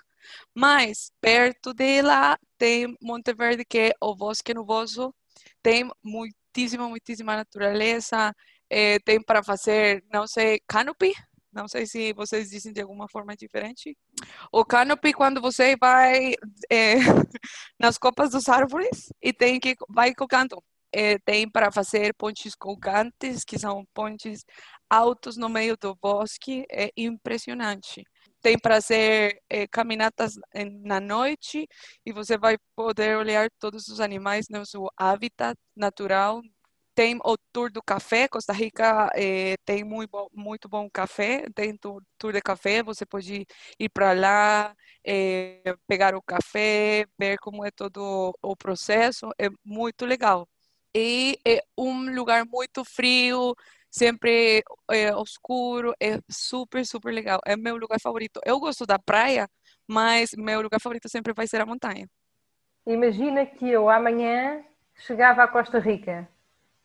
mas 0.54 1.10
perto 1.20 1.72
de 1.72 2.02
lá 2.02 2.38
tem 2.58 2.94
Monteverde, 3.02 3.64
que 3.64 3.78
é 3.78 3.92
o 4.00 4.14
bosque 4.14 4.52
nuboso. 4.54 5.14
Tem 5.62 5.90
muitíssima, 6.02 6.88
muitíssima 6.88 7.34
natureza. 7.36 8.34
É, 8.70 8.98
tem 9.00 9.22
para 9.22 9.42
fazer, 9.42 10.04
não 10.12 10.26
sei, 10.26 10.60
canopy, 10.68 11.14
não 11.50 11.66
sei 11.66 11.86
se 11.86 12.12
vocês 12.12 12.50
dizem 12.50 12.72
de 12.72 12.82
alguma 12.82 13.08
forma 13.08 13.34
diferente. 13.34 13.96
O 14.52 14.64
canopy, 14.64 15.14
quando 15.14 15.40
você 15.40 15.76
vai 15.80 16.34
é, 16.70 16.96
nas 17.80 17.96
copas 17.96 18.30
dos 18.32 18.48
árvores 18.48 19.10
e 19.22 19.32
tem 19.32 19.58
que 19.58 19.74
vai 19.88 20.14
colocando. 20.14 20.62
É, 20.92 21.18
tem 21.18 21.48
para 21.50 21.70
fazer 21.70 22.14
pontes 22.14 22.54
colgantes, 22.54 23.44
que 23.44 23.58
são 23.58 23.84
pontes 23.94 24.44
altos 24.88 25.36
no 25.36 25.48
meio 25.48 25.76
do 25.76 25.94
bosque, 25.96 26.64
é 26.70 26.90
impressionante. 26.96 28.04
Tem 28.40 28.58
para 28.58 28.76
fazer 28.76 29.40
é, 29.50 29.66
caminatas 29.66 30.34
na 30.82 31.00
noite 31.00 31.66
e 32.06 32.12
você 32.12 32.38
vai 32.38 32.56
poder 32.76 33.16
olhar 33.18 33.50
todos 33.58 33.88
os 33.88 34.00
animais 34.00 34.46
no 34.50 34.64
seu 34.64 34.88
habitat 34.96 35.56
natural 35.76 36.42
tem 36.94 37.16
o 37.24 37.36
tour 37.52 37.70
do 37.70 37.80
café, 37.80 38.26
Costa 38.26 38.52
Rica 38.52 39.08
eh, 39.14 39.56
tem 39.64 39.84
muito 39.84 40.10
bom, 40.10 40.26
muito 40.34 40.68
bom 40.68 40.90
café, 40.90 41.44
tem 41.54 41.76
tour, 41.76 42.02
tour 42.18 42.32
de 42.32 42.40
café, 42.40 42.82
você 42.82 43.06
pode 43.06 43.46
ir 43.78 43.88
para 43.90 44.12
lá, 44.12 44.74
pegar 45.86 46.14
o 46.16 46.22
café, 46.22 47.06
ver 47.18 47.38
como 47.38 47.64
é 47.64 47.70
todo 47.70 48.32
o 48.42 48.56
processo, 48.56 49.30
é 49.38 49.48
muito 49.64 50.04
legal. 50.06 50.48
E 51.00 51.38
é 51.46 51.62
um 51.78 52.12
lugar 52.12 52.44
muito 52.44 52.84
frio, 52.84 53.54
sempre 53.88 54.64
é, 54.90 55.10
escuro, 55.22 55.94
é 56.00 56.18
super, 56.28 56.84
super 56.84 57.14
legal. 57.14 57.38
É 57.46 57.56
meu 57.56 57.76
lugar 57.76 58.00
favorito. 58.00 58.40
Eu 58.44 58.58
gosto 58.58 58.84
da 58.84 58.98
praia, 58.98 59.48
mas 59.86 60.30
meu 60.36 60.60
lugar 60.60 60.80
favorito 60.80 61.08
sempre 61.08 61.32
vai 61.32 61.46
ser 61.46 61.60
a 61.60 61.66
montanha. 61.66 62.08
Imagina 62.84 63.46
que 63.46 63.70
eu 63.70 63.88
amanhã 63.88 64.64
chegava 64.96 65.44
à 65.44 65.46
Costa 65.46 65.78
Rica 65.78 66.28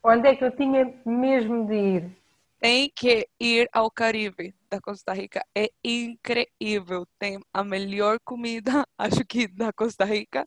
Onde 0.04 0.28
é 0.28 0.36
que 0.36 0.44
eu 0.44 0.56
tinha 0.56 0.94
mesmo 1.06 1.66
de 1.66 1.76
ir? 1.76 2.18
Tem 2.60 2.92
que 2.94 3.28
ir 3.40 3.68
ao 3.74 3.90
Caribe 3.90 4.54
da 4.70 4.80
Costa 4.82 5.14
Rica. 5.14 5.42
É 5.56 5.70
incrível. 5.84 7.08
Tem 7.18 7.40
a 7.54 7.64
melhor 7.64 8.20
comida, 8.24 8.86
acho 8.98 9.26
que 9.26 9.48
da 9.48 9.72
Costa 9.72 10.04
Rica. 10.04 10.46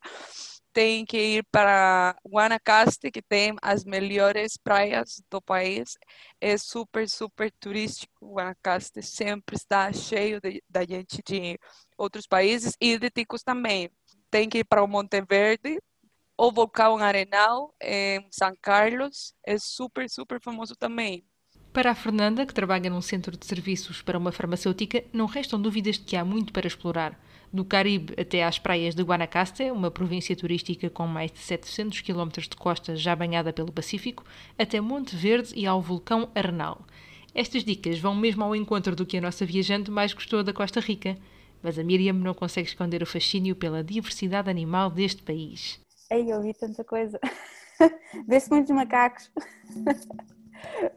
Tem 0.77 1.07
que 1.07 1.17
ir 1.39 1.45
para 1.51 2.15
Guanacaste, 2.29 3.11
que 3.11 3.23
tem 3.23 3.57
as 3.63 3.83
melhores 3.83 4.59
praias 4.59 5.23
do 5.31 5.41
país. 5.41 5.97
É 6.39 6.59
super, 6.59 7.09
super 7.09 7.51
turístico. 7.59 8.35
Guanacaste 8.35 9.01
sempre 9.03 9.57
está 9.57 9.91
cheio 9.91 10.39
de, 10.39 10.63
da 10.69 10.85
gente 10.85 11.23
de 11.27 11.59
outros 11.97 12.27
países 12.27 12.75
e 12.79 12.99
de 12.99 13.09
ticos 13.09 13.43
também. 13.43 13.89
Tem 14.31 14.51
que 14.51 14.59
ir 14.59 14.65
para 14.65 14.85
o 14.85 14.87
Monte 14.87 15.19
Verde, 15.23 15.79
o 16.37 16.53
vulcão 16.53 16.99
Arenal 16.99 17.75
em 17.81 18.29
São 18.31 18.53
Carlos 18.61 19.33
é 19.47 19.57
super, 19.57 20.11
super 20.11 20.39
famoso 20.43 20.77
também. 20.77 21.25
Para 21.73 21.93
a 21.93 21.95
Fernanda, 21.95 22.45
que 22.45 22.53
trabalha 22.53 22.91
num 22.91 23.01
centro 23.01 23.35
de 23.35 23.47
serviços 23.47 24.03
para 24.03 24.19
uma 24.19 24.31
farmacêutica, 24.31 25.03
não 25.11 25.25
restam 25.25 25.59
dúvidas 25.59 25.97
de 25.97 26.05
que 26.05 26.17
há 26.17 26.25
muito 26.25 26.53
para 26.53 26.67
explorar. 26.67 27.19
Do 27.53 27.65
Caribe 27.65 28.15
até 28.21 28.45
às 28.45 28.59
praias 28.59 28.95
de 28.95 29.03
Guanacaste, 29.03 29.71
uma 29.71 29.91
província 29.91 30.37
turística 30.37 30.91
com 30.91 31.07
mais 31.07 31.33
de 31.33 31.39
700 31.39 32.01
km 32.01 32.29
de 32.39 32.57
costa 32.57 32.97
já 32.97 33.15
banhada 33.15 33.53
pelo 33.53 33.73
Pacífico, 33.73 34.25
até 34.59 34.81
Monte 34.81 35.17
Verde 35.17 35.53
e 35.55 35.67
ao 35.67 35.81
vulcão 35.81 36.29
Arenal. 36.35 36.85
Estas 37.35 37.65
dicas 37.65 37.99
vão 37.99 38.15
mesmo 38.15 38.43
ao 38.43 38.57
encontro 38.57 38.97
do 38.97 39.05
que 39.05 39.19
a 39.19 39.21
nossa 39.21 39.45
viajante 39.45 39.91
mais 39.91 40.13
gostou 40.13 40.43
da 40.43 40.53
Costa 40.53 40.81
Rica. 40.81 41.17
Mas 41.63 41.79
a 41.79 41.85
Miriam 41.85 42.15
não 42.15 42.33
consegue 42.33 42.69
esconder 42.69 43.03
o 43.03 43.07
fascínio 43.07 43.57
pela 43.57 43.83
diversidade 43.83 44.49
animal 44.49 44.91
deste 44.91 45.23
país. 45.23 45.81
Ei, 46.11 46.31
eu 46.31 46.41
vi 46.41 46.55
tanta 46.55 46.85
coisa. 46.85 47.19
Vê-se 48.27 48.51
muitos 48.51 48.75
macacos. 48.75 49.31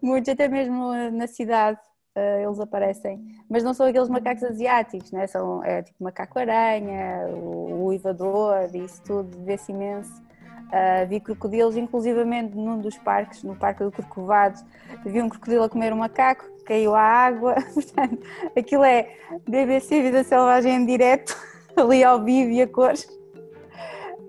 Muitos, 0.01 0.29
até 0.29 0.47
mesmo 0.47 0.93
na 1.11 1.27
cidade, 1.27 1.79
uh, 2.15 2.43
eles 2.43 2.59
aparecem. 2.59 3.19
Mas 3.49 3.63
não 3.63 3.73
são 3.73 3.85
aqueles 3.87 4.09
macacos 4.09 4.43
asiáticos, 4.43 5.11
né? 5.11 5.27
são 5.27 5.63
é, 5.63 5.81
tipo 5.83 6.03
macaco-aranha, 6.03 7.27
o, 7.29 7.81
o 7.81 7.85
uivador, 7.85 8.69
isso 8.73 9.01
tudo, 9.03 9.43
vê-se 9.43 9.71
imenso. 9.71 10.21
Uh, 10.69 11.07
vi 11.07 11.19
crocodilos, 11.19 11.75
inclusivamente 11.75 12.55
num 12.55 12.79
dos 12.79 12.97
parques, 12.97 13.41
no 13.41 13.55
Parque 13.55 13.83
do 13.83 13.91
Corcovado, 13.91 14.59
vi 15.03 15.19
um 15.19 15.27
crocodilo 15.27 15.63
a 15.63 15.69
comer 15.69 15.91
um 15.91 15.97
macaco, 15.97 16.45
caiu 16.63 16.93
à 16.93 17.01
água. 17.01 17.55
Portanto, 17.73 18.19
aquilo 18.55 18.83
é 18.83 19.09
BBC 19.47 20.03
Vida 20.03 20.23
Selvagem 20.23 20.75
em 20.75 20.85
direto, 20.85 21.35
ali 21.75 22.03
ao 22.03 22.23
vivo 22.23 22.51
e 22.51 22.61
a 22.61 22.67
cores. 22.67 23.09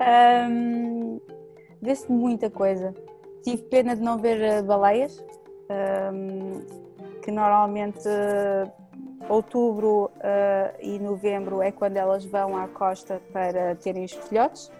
Um, 0.00 1.20
Vê-se 1.82 2.10
muita 2.10 2.50
coisa. 2.50 2.94
Tive 3.42 3.62
pena 3.62 3.96
de 3.96 4.02
não 4.02 4.18
ver 4.18 4.40
eh, 4.40 4.62
baleias, 4.62 5.24
um, 6.12 6.62
que 7.22 7.30
normalmente 7.30 8.08
uh, 8.08 9.32
outubro 9.32 10.10
uh, 10.16 10.76
e 10.80 10.98
novembro 10.98 11.62
é 11.62 11.70
quando 11.70 11.96
elas 11.96 12.24
vão 12.24 12.56
à 12.56 12.66
costa 12.68 13.20
para 13.32 13.74
terem 13.76 14.04
os 14.04 14.12
filhotes. 14.12 14.70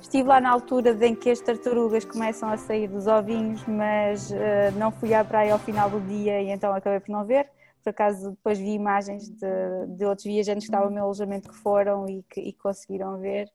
Estive 0.00 0.28
lá 0.28 0.40
na 0.40 0.50
altura 0.50 0.96
em 1.06 1.14
que 1.14 1.30
as 1.30 1.40
tartarugas 1.40 2.04
começam 2.04 2.48
a 2.48 2.56
sair 2.56 2.88
dos 2.88 3.06
ovinhos, 3.06 3.64
mas 3.66 4.30
uh, 4.30 4.34
não 4.78 4.90
fui 4.90 5.14
à 5.14 5.24
praia 5.24 5.52
ao 5.52 5.58
final 5.58 5.90
do 5.90 6.00
dia 6.00 6.40
e 6.40 6.50
então 6.50 6.72
acabei 6.72 7.00
por 7.00 7.10
não 7.10 7.24
ver. 7.24 7.48
Por 7.82 7.90
acaso 7.90 8.30
depois 8.30 8.58
vi 8.58 8.72
imagens 8.72 9.28
de, 9.28 9.96
de 9.96 10.04
outros 10.04 10.26
viajantes 10.26 10.64
que 10.64 10.70
estavam 10.70 10.88
no 10.88 10.94
meu 10.94 11.04
alojamento 11.04 11.48
que 11.48 11.56
foram 11.56 12.06
e 12.08 12.22
que 12.24 12.40
e 12.40 12.52
conseguiram 12.52 13.18
ver. 13.18 13.48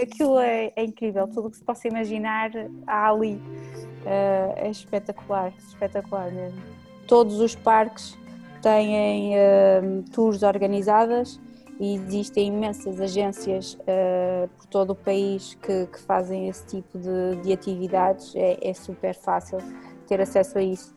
Aquilo 0.00 0.38
é, 0.40 0.72
é 0.74 0.84
incrível, 0.84 1.28
tudo 1.28 1.48
o 1.48 1.50
que 1.50 1.56
se 1.56 1.64
possa 1.64 1.86
imaginar 1.86 2.50
há 2.86 3.10
ali. 3.10 3.34
Uh, 3.34 4.52
é 4.56 4.70
espetacular, 4.70 5.52
espetacular 5.58 6.30
mesmo. 6.32 6.87
Todos 7.08 7.40
os 7.40 7.54
parques 7.56 8.16
têm 8.60 9.32
uh, 9.34 10.04
tours 10.12 10.42
organizadas 10.42 11.40
e 11.80 11.94
existem 11.94 12.48
imensas 12.48 13.00
agências 13.00 13.74
uh, 13.80 14.46
por 14.58 14.66
todo 14.66 14.90
o 14.90 14.94
país 14.94 15.54
que, 15.54 15.86
que 15.86 15.98
fazem 16.00 16.48
esse 16.48 16.66
tipo 16.66 16.98
de, 16.98 17.36
de 17.42 17.52
atividades. 17.52 18.34
É, 18.36 18.58
é, 18.60 18.74
super 18.74 19.14
fácil 19.14 19.58
ter 20.06 20.20
acesso 20.20 20.58
a 20.58 20.62
isso. 20.62 20.94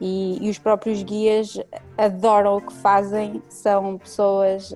E, 0.00 0.44
e, 0.44 0.50
os 0.50 0.58
próprios 0.58 1.04
guias 1.04 1.56
adoram 1.96 2.56
o 2.56 2.60
que 2.60 2.72
fazem, 2.72 3.40
são 3.48 3.96
pessoas 3.96 4.74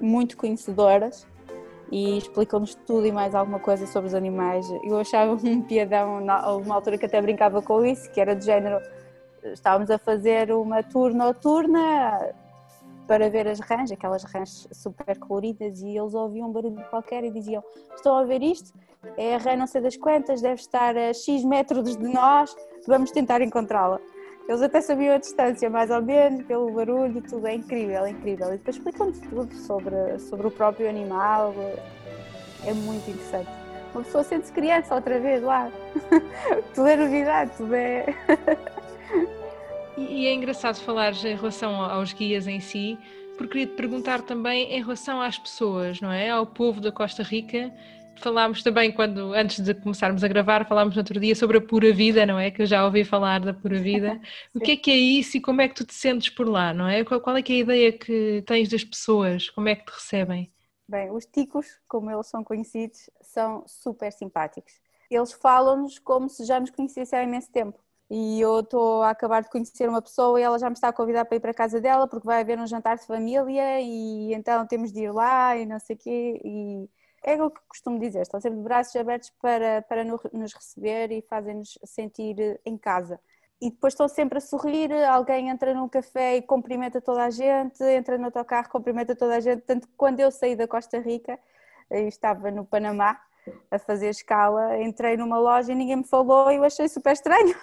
muito 0.00 0.38
conhecedoras 0.38 1.26
e 1.90 2.16
explicam-nos 2.16 2.74
tudo 2.74 3.06
e 3.06 3.12
mais 3.12 3.34
alguma 3.34 3.58
coisa 3.58 3.86
sobre 3.86 4.08
os 4.08 4.14
animais. 4.14 4.66
Eu 4.82 4.98
achava 4.98 5.34
um 5.34 5.60
piadão, 5.60 6.24
uma 6.64 6.74
altura 6.74 6.96
que 6.96 7.04
até 7.04 7.20
brincava 7.20 7.60
com 7.60 7.84
isso, 7.84 8.10
que 8.10 8.18
era 8.18 8.34
do 8.34 8.42
género, 8.42 8.80
estávamos 9.44 9.90
a 9.90 9.98
fazer 9.98 10.52
uma 10.52 10.82
tour 10.82 11.12
noturna 11.12 12.34
para 13.06 13.28
ver 13.28 13.48
as 13.48 13.60
rãs, 13.60 13.90
aquelas 13.90 14.22
rãs 14.24 14.68
super 14.72 15.18
coloridas, 15.18 15.80
e 15.82 15.96
eles 15.96 16.14
ouviam 16.14 16.48
um 16.48 16.52
barulho 16.52 16.82
qualquer 16.88 17.24
e 17.24 17.30
diziam: 17.30 17.62
Estão 17.94 18.16
a 18.16 18.24
ver 18.24 18.42
isto? 18.42 18.72
É 19.16 19.34
a 19.34 19.38
rã 19.38 19.56
não 19.56 19.66
sei 19.66 19.80
das 19.80 19.96
quantas, 19.96 20.40
deve 20.40 20.60
estar 20.60 20.96
a 20.96 21.12
X 21.12 21.44
metros 21.44 21.96
de 21.96 22.08
nós, 22.08 22.54
vamos 22.86 23.10
tentar 23.10 23.40
encontrá-la. 23.40 24.00
Eles 24.48 24.62
até 24.62 24.80
sabiam 24.80 25.14
a 25.14 25.18
distância, 25.18 25.68
mais 25.70 25.90
ou 25.90 26.02
menos, 26.02 26.44
pelo 26.46 26.70
barulho, 26.72 27.22
tudo 27.22 27.46
é 27.46 27.54
incrível, 27.54 28.04
é 28.04 28.10
incrível. 28.10 28.48
E 28.48 28.58
depois 28.58 28.76
explicam-nos 28.76 29.18
tudo 29.20 29.54
sobre, 29.54 30.18
sobre 30.18 30.46
o 30.46 30.50
próprio 30.50 30.88
animal, 30.88 31.54
é 32.66 32.72
muito 32.72 33.08
interessante. 33.10 33.50
Uma 33.94 34.02
pessoa 34.04 34.24
sente-se 34.24 34.52
criança 34.52 34.94
outra 34.94 35.20
vez 35.20 35.42
lá, 35.42 35.70
tudo 36.74 36.86
é 36.88 36.96
novidade, 36.96 37.52
tudo 37.56 37.74
é. 37.74 38.06
e 39.96 40.26
é 40.26 40.32
engraçado 40.32 40.80
falar 40.80 41.12
em 41.24 41.36
relação 41.36 41.74
aos 41.74 42.12
guias 42.12 42.46
em 42.46 42.60
si, 42.60 42.98
porque 43.36 43.52
queria 43.52 43.66
te 43.66 43.76
perguntar 43.76 44.22
também 44.22 44.72
em 44.72 44.80
relação 44.80 45.20
às 45.20 45.38
pessoas, 45.38 46.00
não 46.00 46.10
é? 46.10 46.30
Ao 46.30 46.46
povo 46.46 46.80
da 46.80 46.92
Costa 46.92 47.22
Rica 47.22 47.72
falámos 48.22 48.62
também 48.62 48.92
quando, 48.92 49.34
antes 49.34 49.60
de 49.60 49.74
começarmos 49.74 50.22
a 50.22 50.28
gravar, 50.28 50.66
falámos 50.66 50.94
no 50.94 51.00
outro 51.00 51.18
dia 51.18 51.34
sobre 51.34 51.58
a 51.58 51.60
pura 51.60 51.92
vida, 51.92 52.24
não 52.24 52.38
é? 52.38 52.50
Que 52.50 52.62
eu 52.62 52.66
já 52.66 52.84
ouvi 52.84 53.04
falar 53.04 53.40
da 53.40 53.52
pura 53.52 53.78
vida. 53.78 54.20
o 54.54 54.60
que 54.60 54.72
é 54.72 54.76
que 54.76 54.90
é 54.90 54.96
isso 54.96 55.36
e 55.36 55.40
como 55.40 55.60
é 55.60 55.68
que 55.68 55.74
tu 55.74 55.84
te 55.84 55.94
sentes 55.94 56.28
por 56.28 56.48
lá, 56.48 56.72
não 56.72 56.86
é? 56.86 57.04
Qual, 57.04 57.20
qual 57.20 57.36
é 57.36 57.42
que 57.42 57.52
é 57.52 57.56
a 57.56 57.60
ideia 57.60 57.92
que 57.92 58.42
tens 58.46 58.68
das 58.68 58.84
pessoas? 58.84 59.50
Como 59.50 59.68
é 59.68 59.74
que 59.74 59.84
te 59.84 59.92
recebem? 59.92 60.52
Bem, 60.88 61.10
os 61.10 61.26
ticos, 61.26 61.66
como 61.88 62.10
eles 62.10 62.26
são 62.26 62.44
conhecidos, 62.44 63.10
são 63.20 63.64
super 63.66 64.12
simpáticos. 64.12 64.72
Eles 65.10 65.32
falam-nos 65.32 65.98
como 65.98 66.28
se 66.28 66.44
já 66.44 66.58
nos 66.60 66.70
conhecessem 66.70 67.18
há 67.18 67.22
imenso 67.22 67.50
tempo. 67.50 67.81
E 68.14 68.38
eu 68.42 68.60
estou 68.60 69.02
a 69.02 69.08
acabar 69.08 69.40
de 69.42 69.48
conhecer 69.48 69.88
uma 69.88 70.02
pessoa 70.02 70.38
e 70.38 70.42
ela 70.42 70.58
já 70.58 70.68
me 70.68 70.74
está 70.74 70.88
a 70.88 70.92
convidar 70.92 71.24
para 71.24 71.34
ir 71.38 71.40
para 71.40 71.50
a 71.50 71.54
casa 71.54 71.80
dela 71.80 72.06
porque 72.06 72.26
vai 72.26 72.42
haver 72.42 72.58
um 72.58 72.66
jantar 72.66 72.98
de 72.98 73.06
família 73.06 73.80
e 73.80 74.34
então 74.34 74.66
temos 74.66 74.92
de 74.92 75.04
ir 75.04 75.10
lá 75.10 75.56
e 75.56 75.64
não 75.64 75.78
sei 75.78 75.96
o 75.96 75.98
quê. 75.98 76.40
E 76.44 76.90
é 77.24 77.42
o 77.42 77.50
que 77.50 77.60
costumo 77.66 77.98
dizer, 77.98 78.20
estão 78.20 78.38
sempre 78.38 78.58
de 78.58 78.64
braços 78.64 78.94
abertos 78.96 79.30
para, 79.40 79.80
para 79.88 80.04
nos 80.04 80.52
receber 80.52 81.10
e 81.10 81.22
fazem-nos 81.22 81.78
sentir 81.86 82.60
em 82.66 82.76
casa. 82.76 83.18
E 83.58 83.70
depois 83.70 83.94
estão 83.94 84.06
sempre 84.08 84.36
a 84.36 84.40
sorrir, 84.42 84.92
alguém 85.06 85.48
entra 85.48 85.72
num 85.72 85.88
café 85.88 86.36
e 86.36 86.42
cumprimenta 86.42 87.00
toda 87.00 87.24
a 87.24 87.30
gente, 87.30 87.82
entra 87.82 88.18
no 88.18 88.26
autocarro, 88.26 88.68
cumprimenta 88.68 89.16
toda 89.16 89.36
a 89.36 89.40
gente. 89.40 89.62
Tanto 89.62 89.88
que 89.88 89.94
quando 89.96 90.20
eu 90.20 90.30
saí 90.30 90.54
da 90.54 90.68
Costa 90.68 90.98
Rica, 90.98 91.38
eu 91.90 92.06
estava 92.08 92.50
no 92.50 92.66
Panamá 92.66 93.18
a 93.70 93.78
fazer 93.78 94.10
escala, 94.10 94.82
entrei 94.82 95.16
numa 95.16 95.38
loja 95.38 95.72
e 95.72 95.74
ninguém 95.74 95.96
me 95.96 96.04
falou 96.04 96.52
e 96.52 96.56
eu 96.56 96.64
achei 96.64 96.88
super 96.88 97.14
estranho. 97.14 97.56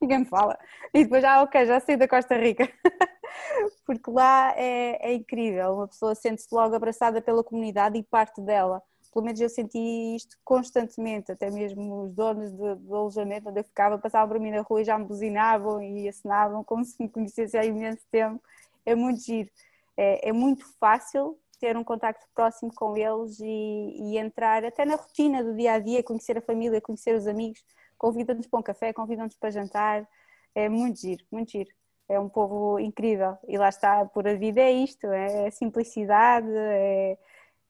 ninguém 0.02 0.20
me 0.20 0.24
fala. 0.24 0.58
E 0.94 1.04
depois, 1.04 1.22
ah, 1.24 1.42
ok, 1.42 1.66
já 1.66 1.80
saí 1.80 1.96
da 1.96 2.08
Costa 2.08 2.36
Rica. 2.36 2.68
Porque 3.86 4.10
lá 4.10 4.52
é, 4.56 5.10
é 5.10 5.14
incrível, 5.14 5.74
uma 5.74 5.88
pessoa 5.88 6.14
sente-se 6.14 6.48
logo 6.52 6.74
abraçada 6.74 7.20
pela 7.20 7.44
comunidade 7.44 7.98
e 7.98 8.02
parte 8.02 8.40
dela 8.40 8.82
pelo 9.12 9.24
menos 9.24 9.40
eu 9.40 9.48
senti 9.48 9.78
isto 10.14 10.36
constantemente, 10.44 11.32
até 11.32 11.50
mesmo 11.50 12.04
os 12.04 12.12
donos 12.12 12.52
do, 12.52 12.76
do 12.76 12.94
alojamento 12.94 13.48
onde 13.48 13.60
eu 13.60 13.64
ficava 13.64 13.98
passavam 13.98 14.28
para 14.28 14.38
mim 14.38 14.50
na 14.50 14.62
rua 14.62 14.82
e 14.82 14.84
já 14.84 14.96
me 14.96 15.04
buzinavam 15.04 15.82
e 15.82 16.08
assinavam 16.08 16.62
como 16.62 16.84
se 16.84 16.96
me 17.02 17.08
conhecessem 17.08 17.58
há 17.58 17.64
imenso 17.64 18.02
tempo. 18.10 18.40
É 18.86 18.94
muito 18.94 19.20
giro. 19.20 19.50
É, 19.96 20.28
é 20.28 20.32
muito 20.32 20.64
fácil 20.78 21.36
ter 21.58 21.76
um 21.76 21.84
contacto 21.84 22.26
próximo 22.34 22.72
com 22.74 22.96
eles 22.96 23.38
e, 23.40 23.44
e, 23.44 24.18
entrar 24.18 24.64
até 24.64 24.86
na 24.86 24.94
rotina 24.94 25.44
do 25.44 25.54
dia 25.54 25.74
a 25.74 25.78
dia, 25.78 26.02
conhecer 26.02 26.38
a 26.38 26.40
família, 26.40 26.80
conhecer 26.80 27.14
os 27.14 27.26
amigos, 27.26 27.62
convidam-nos 28.00 28.46
para 28.48 28.60
um 28.60 28.62
café, 28.62 28.92
convidam-nos 28.92 29.36
para 29.36 29.50
jantar. 29.50 30.08
É 30.54 30.68
muito 30.68 31.00
giro, 31.00 31.24
muito 31.30 31.52
giro. 31.52 31.70
É 32.08 32.18
um 32.18 32.28
povo 32.28 32.80
incrível 32.80 33.38
e 33.46 33.56
lá 33.56 33.68
está, 33.68 34.04
por 34.06 34.26
a 34.26 34.34
vida 34.34 34.60
é 34.60 34.72
isto, 34.72 35.06
é 35.06 35.50
simplicidade, 35.50 36.48
é 36.50 37.18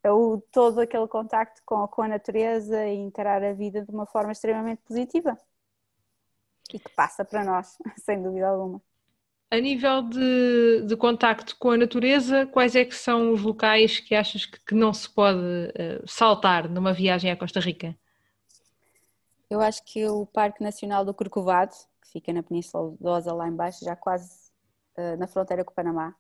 é 0.03 0.11
o, 0.11 0.41
todo 0.51 0.81
aquele 0.81 1.07
contacto 1.07 1.61
com, 1.65 1.87
com 1.89 2.03
a 2.03 2.09
natureza 2.09 2.87
e 2.87 2.97
encarar 2.97 3.43
a 3.43 3.53
vida 3.53 3.85
de 3.85 3.91
uma 3.91 4.07
forma 4.07 4.33
extremamente 4.33 4.81
positiva 4.83 5.39
e 6.73 6.79
que 6.79 6.89
passa 6.91 7.25
para 7.25 7.45
nós, 7.45 7.77
sem 7.99 8.23
dúvida 8.23 8.49
alguma. 8.49 8.81
A 9.51 9.59
nível 9.59 10.03
de, 10.03 10.87
de 10.87 10.97
contacto 10.97 11.57
com 11.59 11.73
a 11.73 11.77
natureza, 11.77 12.47
quais 12.47 12.77
é 12.77 12.85
que 12.85 12.95
são 12.95 13.33
os 13.33 13.43
locais 13.43 13.99
que 13.99 14.15
achas 14.15 14.47
que, 14.47 14.61
que 14.65 14.75
não 14.75 14.93
se 14.93 15.13
pode 15.13 15.41
uh, 15.41 16.07
saltar 16.07 16.69
numa 16.69 16.93
viagem 16.93 17.33
à 17.33 17.37
Costa 17.37 17.59
Rica? 17.59 17.97
Eu 19.51 19.61
acho 19.61 19.83
que 19.85 20.07
o 20.07 20.25
Parque 20.27 20.63
Nacional 20.63 21.05
do 21.05 21.13
Corcovado, 21.13 21.75
que 22.01 22.13
fica 22.13 22.33
na 22.33 22.41
Península 22.41 22.97
de 23.01 23.07
Osa, 23.09 23.35
lá 23.35 23.49
embaixo, 23.49 23.85
já 23.85 23.97
quase 23.97 24.31
uh, 24.97 25.17
na 25.19 25.27
fronteira 25.27 25.65
com 25.65 25.73
o 25.73 25.75
Panamá, 25.75 26.15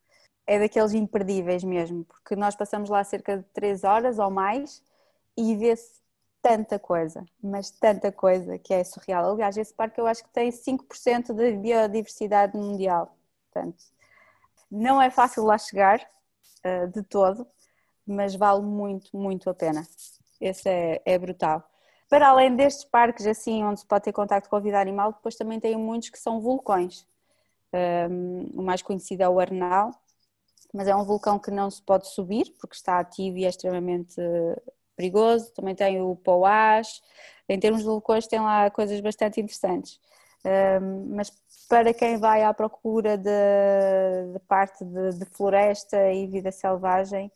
é 0.44 0.58
daqueles 0.58 0.92
imperdíveis 0.94 1.62
mesmo, 1.62 2.04
porque 2.04 2.34
nós 2.34 2.56
passamos 2.56 2.90
lá 2.90 3.04
cerca 3.04 3.38
de 3.38 3.44
3 3.52 3.84
horas 3.84 4.18
ou 4.18 4.30
mais 4.30 4.82
e 5.36 5.54
vê-se 5.56 6.00
tanta 6.42 6.76
coisa, 6.76 7.24
mas 7.40 7.70
tanta 7.70 8.10
coisa 8.10 8.58
que 8.58 8.74
é 8.74 8.82
surreal. 8.82 9.32
Aliás, 9.32 9.56
esse 9.56 9.72
parque 9.72 10.00
eu 10.00 10.08
acho 10.08 10.24
que 10.24 10.30
tem 10.30 10.50
5% 10.50 11.32
da 11.32 11.52
biodiversidade 11.52 12.56
mundial. 12.56 13.16
Portanto, 13.52 13.84
não 14.68 15.00
é 15.00 15.08
fácil 15.08 15.44
lá 15.44 15.56
chegar 15.56 16.00
uh, 16.66 16.88
de 16.88 17.02
todo, 17.04 17.46
mas 18.04 18.34
vale 18.34 18.62
muito, 18.62 19.16
muito 19.16 19.48
a 19.48 19.54
pena. 19.54 19.86
Esse 20.40 20.68
é, 20.68 21.02
é 21.04 21.16
brutal. 21.16 21.69
Para 22.10 22.28
além 22.28 22.56
destes 22.56 22.84
parques, 22.84 23.26
assim, 23.26 23.64
onde 23.64 23.80
se 23.80 23.86
pode 23.86 24.04
ter 24.04 24.12
contato 24.12 24.48
com 24.50 24.56
a 24.56 24.60
vida 24.60 24.80
animal, 24.80 25.12
depois 25.12 25.36
também 25.36 25.60
tem 25.60 25.76
muitos 25.76 26.10
que 26.10 26.18
são 26.18 26.40
vulcões. 26.40 27.06
Um, 27.72 28.50
o 28.54 28.62
mais 28.62 28.82
conhecido 28.82 29.22
é 29.22 29.28
o 29.28 29.38
Arnal, 29.38 29.92
mas 30.74 30.88
é 30.88 30.94
um 30.94 31.04
vulcão 31.04 31.38
que 31.38 31.52
não 31.52 31.70
se 31.70 31.80
pode 31.80 32.08
subir 32.08 32.52
porque 32.60 32.74
está 32.74 32.98
ativo 32.98 33.38
e 33.38 33.44
é 33.44 33.48
extremamente 33.48 34.20
perigoso. 34.96 35.52
Também 35.52 35.74
tem 35.74 36.00
o 36.02 36.16
Poás. 36.16 37.00
Em 37.48 37.58
termos 37.58 37.82
de 37.82 37.86
vulcões, 37.86 38.26
tem 38.26 38.40
lá 38.40 38.70
coisas 38.70 39.00
bastante 39.00 39.40
interessantes. 39.40 40.00
Um, 40.44 41.14
mas 41.14 41.32
para 41.68 41.94
quem 41.94 42.18
vai 42.18 42.42
à 42.42 42.52
procura 42.52 43.16
de, 43.16 43.30
de 44.32 44.38
parte 44.48 44.84
de, 44.84 45.18
de, 45.18 45.24
floresta 45.26 46.12
e 46.12 46.26
vida 46.26 46.50
selvagem, 46.50 47.30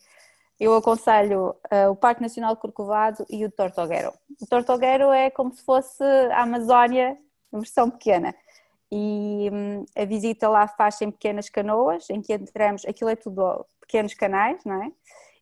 eu 0.58 0.74
aconselho 0.74 1.50
uh, 1.72 1.90
o 1.90 1.96
Parque 1.96 2.22
Nacional 2.22 2.56
Corcovado 2.56 3.26
e 3.28 3.44
o 3.44 3.50
Tortoguero. 3.50 4.12
O 4.40 4.46
Tortoguero 4.46 5.10
é 5.10 5.30
como 5.30 5.52
se 5.52 5.64
fosse 5.64 6.02
a 6.02 6.42
Amazónia, 6.42 7.18
versão 7.52 7.90
pequena. 7.90 8.34
E 8.90 9.50
um, 9.52 9.84
a 9.96 10.04
visita 10.04 10.48
lá 10.48 10.68
faz 10.68 11.00
em 11.02 11.10
pequenas 11.10 11.48
canoas, 11.48 12.08
em 12.10 12.22
que 12.22 12.32
entramos, 12.32 12.84
aquilo 12.86 13.10
é 13.10 13.16
tudo 13.16 13.66
pequenos 13.80 14.14
canais, 14.14 14.64
não 14.64 14.82
é? 14.82 14.92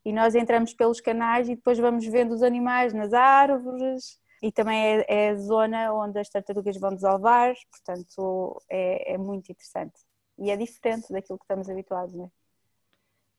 E 0.04 0.12
nós 0.12 0.34
entramos 0.34 0.72
pelos 0.74 1.00
canais 1.00 1.48
e 1.48 1.54
depois 1.54 1.78
vamos 1.78 2.04
vendo 2.06 2.32
os 2.32 2.42
animais 2.42 2.92
nas 2.92 3.12
árvores, 3.12 4.18
e 4.42 4.50
também 4.50 4.76
é, 4.76 5.04
é, 5.08 5.30
a 5.30 5.36
zona 5.36 5.92
onde 5.94 6.18
as 6.18 6.28
tartarugas 6.28 6.76
vão 6.76 6.94
desovar, 6.94 7.54
portanto 7.70 8.60
é, 8.68 9.14
é, 9.14 9.18
muito 9.18 9.52
interessante. 9.52 9.94
E 10.38 10.50
é 10.50 10.56
diferente 10.56 11.12
daquilo 11.12 11.38
que 11.38 11.44
estamos 11.44 11.68
habituados, 11.68 12.12
não 12.14 12.24
é? 12.24 12.41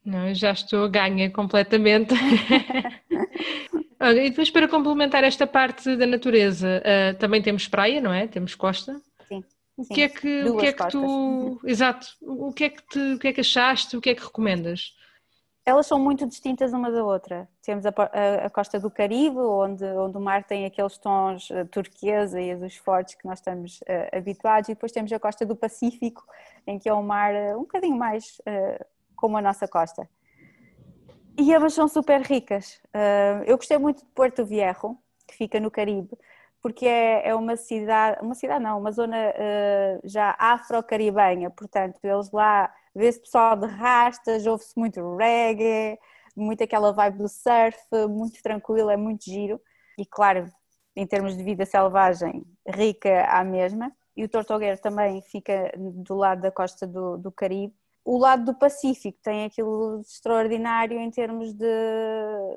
Não, 0.05 0.33
já 0.33 0.51
estou 0.51 0.89
ganha 0.89 1.29
completamente. 1.31 2.13
e 4.01 4.29
depois 4.29 4.49
para 4.49 4.67
complementar 4.67 5.23
esta 5.23 5.47
parte 5.47 5.95
da 5.95 6.05
natureza, 6.05 6.81
uh, 6.81 7.17
também 7.17 7.41
temos 7.41 7.67
praia, 7.67 8.01
não 8.01 8.13
é? 8.13 8.27
Temos 8.27 8.53
costa. 8.53 9.01
Sim. 9.27 9.43
O 9.77 9.85
que 9.85 10.01
é 10.01 10.09
que, 10.09 10.43
o 10.43 10.57
que, 10.57 10.65
é 10.67 10.73
que 10.73 10.87
tu, 10.89 11.59
exato, 11.65 12.07
o 12.21 12.51
que 12.51 12.65
é 12.65 12.69
que 12.69 12.83
te, 12.87 12.99
o 13.13 13.19
que 13.19 13.27
é 13.29 13.33
que 13.33 13.41
achaste, 13.41 13.95
o 13.95 14.01
que 14.01 14.09
é 14.09 14.15
que 14.15 14.23
recomendas? 14.23 14.93
Elas 15.65 15.87
são 15.87 15.97
muito 15.97 16.27
distintas 16.27 16.73
uma 16.73 16.91
da 16.91 17.05
outra. 17.05 17.47
Temos 17.61 17.85
a, 17.85 17.89
a, 17.89 18.45
a, 18.45 18.49
costa 18.49 18.77
do 18.77 18.91
Caribe, 18.91 19.37
onde, 19.37 19.85
onde 19.85 20.17
o 20.17 20.19
mar 20.19 20.43
tem 20.43 20.65
aqueles 20.65 20.97
tons 20.97 21.49
uh, 21.49 21.65
turquesa 21.71 22.41
e 22.41 22.51
azuis 22.51 22.75
fortes 22.75 23.15
que 23.15 23.25
nós 23.25 23.39
estamos 23.39 23.79
uh, 23.83 24.17
habituados, 24.17 24.67
e 24.67 24.73
depois 24.73 24.91
temos 24.91 25.11
a 25.13 25.19
costa 25.19 25.45
do 25.45 25.55
Pacífico, 25.55 26.25
em 26.67 26.77
que 26.77 26.89
é 26.89 26.93
um 26.93 27.01
mar 27.01 27.33
uh, 27.33 27.57
um 27.57 27.61
bocadinho 27.61 27.95
mais 27.95 28.41
como 29.23 29.37
a 29.37 29.41
nossa 29.41 29.65
costa. 29.69 30.05
E 31.37 31.55
ambas 31.55 31.73
são 31.73 31.87
super 31.87 32.19
ricas. 32.19 32.81
eu 33.47 33.55
gostei 33.55 33.77
muito 33.77 33.99
de 33.99 34.11
Porto 34.11 34.43
Viejo, 34.45 34.97
que 35.25 35.33
fica 35.37 35.61
no 35.61 35.71
Caribe, 35.71 36.09
porque 36.61 36.85
é, 36.85 37.29
é 37.29 37.33
uma 37.33 37.55
cidade, 37.55 38.19
uma 38.21 38.35
cidade 38.35 38.61
não, 38.61 38.77
uma 38.77 38.91
zona 38.91 39.15
já 40.03 40.35
afro-caribenha, 40.37 41.49
portanto, 41.49 41.97
eles 42.03 42.31
lá 42.31 42.69
vê-se 42.93 43.21
pessoal 43.21 43.55
de 43.55 43.65
rastas, 43.65 44.45
ouve-se 44.45 44.77
muito 44.77 45.15
reggae, 45.15 45.97
muito 46.35 46.61
aquela 46.61 46.91
vibe 46.91 47.19
do 47.19 47.29
surf, 47.29 47.79
muito 48.09 48.43
tranquilo, 48.43 48.89
é 48.89 48.97
muito 48.97 49.23
giro. 49.23 49.57
E 49.97 50.05
claro, 50.05 50.51
em 50.97 51.07
termos 51.07 51.37
de 51.37 51.43
vida 51.45 51.65
selvagem, 51.65 52.43
rica 52.67 53.23
à 53.27 53.41
mesma. 53.41 53.89
E 54.17 54.25
o 54.25 54.27
Tortuguero 54.27 54.81
também 54.81 55.21
fica 55.21 55.71
do 55.77 56.13
lado 56.13 56.41
da 56.41 56.51
costa 56.51 56.85
do, 56.85 57.17
do 57.17 57.31
Caribe. 57.31 57.73
O 58.05 58.17
lado 58.17 58.45
do 58.45 58.53
Pacífico 58.53 59.17
tem 59.23 59.45
aquilo 59.45 60.01
de 60.01 60.07
extraordinário 60.07 60.99
em 60.99 61.09
termos 61.09 61.53
de, 61.53 61.65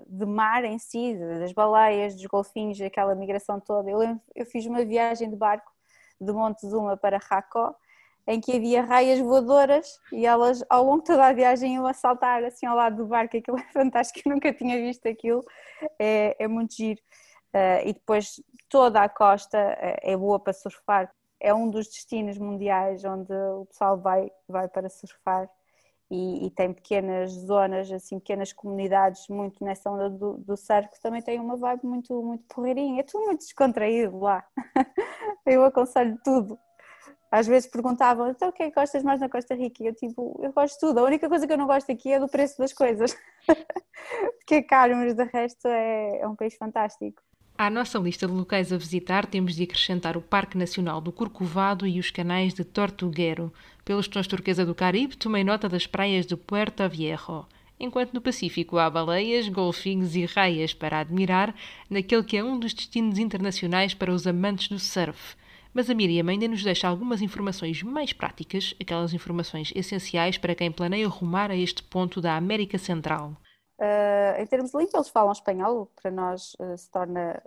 de 0.09 0.27
mar 0.27 0.65
em 0.65 0.79
si, 0.79 1.17
das 1.17 1.53
baleias, 1.53 2.15
dos 2.15 2.27
golfinhos, 2.27 2.81
aquela 2.81 3.15
migração 3.15 3.61
toda. 3.61 3.89
Eu, 3.89 4.21
eu 4.35 4.47
fiz 4.47 4.67
uma 4.67 4.85
viagem 4.85 5.31
de 5.31 5.37
barco 5.37 5.71
de 6.21 6.33
Montezuma 6.33 6.97
para 6.97 7.19
Racó 7.19 7.75
em 8.27 8.41
que 8.41 8.57
havia 8.57 8.83
raias 8.83 9.21
voadoras 9.21 10.01
e 10.13 10.27
elas 10.27 10.65
ao 10.69 10.85
longo 10.85 10.99
de 10.99 11.05
toda 11.05 11.27
a 11.27 11.33
viagem 11.33 11.75
iam 11.75 11.87
a 11.87 11.93
saltar 11.93 12.43
assim 12.43 12.67
ao 12.67 12.77
lado 12.77 12.97
do 12.97 13.07
barco, 13.07 13.37
aquilo 13.37 13.59
é 13.61 13.73
fantástico, 13.73 14.29
eu 14.29 14.35
nunca 14.35 14.53
tinha 14.53 14.77
visto 14.79 15.07
aquilo, 15.07 15.45
é, 15.99 16.37
é 16.39 16.49
muito 16.49 16.75
giro. 16.75 17.01
Uh, 17.55 17.87
e 17.87 17.93
depois 17.93 18.43
toda 18.69 19.01
a 19.01 19.09
costa 19.09 19.57
é, 19.57 20.13
é 20.13 20.17
boa 20.17 20.39
para 20.41 20.53
surfar, 20.53 21.11
é 21.41 21.55
um 21.55 21.69
dos 21.71 21.87
destinos 21.87 22.39
mundiais 22.39 23.05
onde 23.05 23.33
o 23.33 23.67
pessoal 23.67 23.99
vai, 23.99 24.31
vai 24.49 24.69
para 24.69 24.89
surfar 24.89 25.49
e, 26.11 26.47
e 26.47 26.51
tem 26.51 26.73
pequenas 26.73 27.33
zonas, 27.33 27.91
assim, 27.91 28.19
pequenas 28.19 28.53
comunidades 28.53 29.29
muito 29.29 29.65
nessa 29.65 29.91
onda 29.91 30.09
do, 30.09 30.39
do 30.39 30.57
surf 30.57 30.89
que 30.91 31.01
também 31.01 31.23
tem 31.23 31.41
uma 31.41 31.57
vibe 31.57 31.85
muito, 31.85 32.23
muito 32.23 32.45
porreirinha, 32.45 33.01
é 33.01 33.03
tudo 33.03 33.25
muito 33.27 33.41
descontraído 33.41 34.19
lá. 34.19 34.45
eu 35.47 35.65
aconselho 35.65 36.19
tudo 36.25 36.59
às 37.31 37.47
vezes 37.47 37.69
perguntavam, 37.69 38.31
então 38.31 38.49
o 38.49 38.53
que 38.53 38.63
é 38.63 38.71
que 38.71 38.75
gostas 38.75 39.03
mais 39.03 39.21
na 39.21 39.29
Costa 39.29 39.55
Rica? 39.55 39.83
E 39.83 39.87
eu 39.89 39.95
tipo, 39.95 40.41
eu 40.43 40.53
gosto 40.53 40.75
de 40.75 40.81
tudo, 40.81 41.01
a 41.01 41.05
única 41.05 41.29
coisa 41.29 41.47
que 41.47 41.53
eu 41.53 41.59
não 41.59 41.67
gosto 41.67 41.91
aqui 41.91 42.13
é 42.13 42.21
do 42.21 42.29
preço 42.29 42.57
das 42.59 42.73
coisas, 42.73 43.17
porque 44.39 44.55
é 44.57 44.63
caro, 44.63 44.97
mas 44.97 45.15
de 45.15 45.25
resto 45.25 45.67
é, 45.69 46.21
é 46.21 46.29
um 46.29 46.37
país 46.37 46.57
fantástico. 46.57 47.23
À 47.59 47.71
nossa 47.71 47.99
lista 47.99 48.27
de 48.27 48.35
locais 48.35 48.71
a 48.71 48.77
visitar 48.77 49.25
temos 49.25 49.57
de 49.57 49.63
acrescentar 49.63 50.15
o 50.15 50.21
Parque 50.21 50.59
Nacional 50.59 51.01
do 51.01 51.11
Corcovado 51.11 51.87
e 51.87 51.99
os 51.99 52.11
canais 52.11 52.53
de 52.53 52.63
Tortuguero. 52.63 53.51
Pelos 53.83 54.07
tons 54.07 54.27
turquesa 54.27 54.67
do 54.67 54.75
Caribe, 54.75 55.17
tomei 55.17 55.43
nota 55.43 55.67
das 55.67 55.87
praias 55.87 56.27
de 56.27 56.37
Puerto 56.37 56.87
Viejo. 56.87 57.47
Enquanto 57.81 58.13
no 58.13 58.21
Pacífico 58.21 58.77
há 58.77 58.91
baleias, 58.91 59.49
golfinhos 59.49 60.15
e 60.15 60.27
raias 60.27 60.75
para 60.75 61.01
admirar, 61.01 61.55
naquele 61.89 62.25
que 62.25 62.37
é 62.37 62.45
um 62.45 62.59
dos 62.59 62.75
destinos 62.75 63.19
internacionais 63.19 63.95
para 63.95 64.13
os 64.13 64.27
amantes 64.27 64.69
do 64.69 64.79
surf. 64.79 65.35
Mas 65.73 65.89
a 65.89 65.95
Miriam 65.95 66.29
ainda 66.29 66.47
nos 66.47 66.63
deixa 66.63 66.87
algumas 66.87 67.23
informações 67.23 67.83
mais 67.83 68.13
práticas, 68.13 68.75
aquelas 68.79 69.15
informações 69.15 69.73
essenciais 69.75 70.37
para 70.37 70.55
quem 70.55 70.71
planeia 70.71 71.09
rumar 71.09 71.51
a 71.51 71.57
este 71.57 71.83
ponto 71.83 72.21
da 72.21 72.37
América 72.37 72.77
Central. 72.77 73.35
Uh, 73.79 74.41
em 74.41 74.47
termos 74.47 74.71
de 74.71 74.79
língua, 74.79 74.99
eles 74.99 75.09
falam 75.09 75.33
espanhol, 75.33 75.91
para 76.01 76.11
nós 76.11 76.55
uh, 76.61 76.77
se 76.77 76.91
torna 76.91 77.43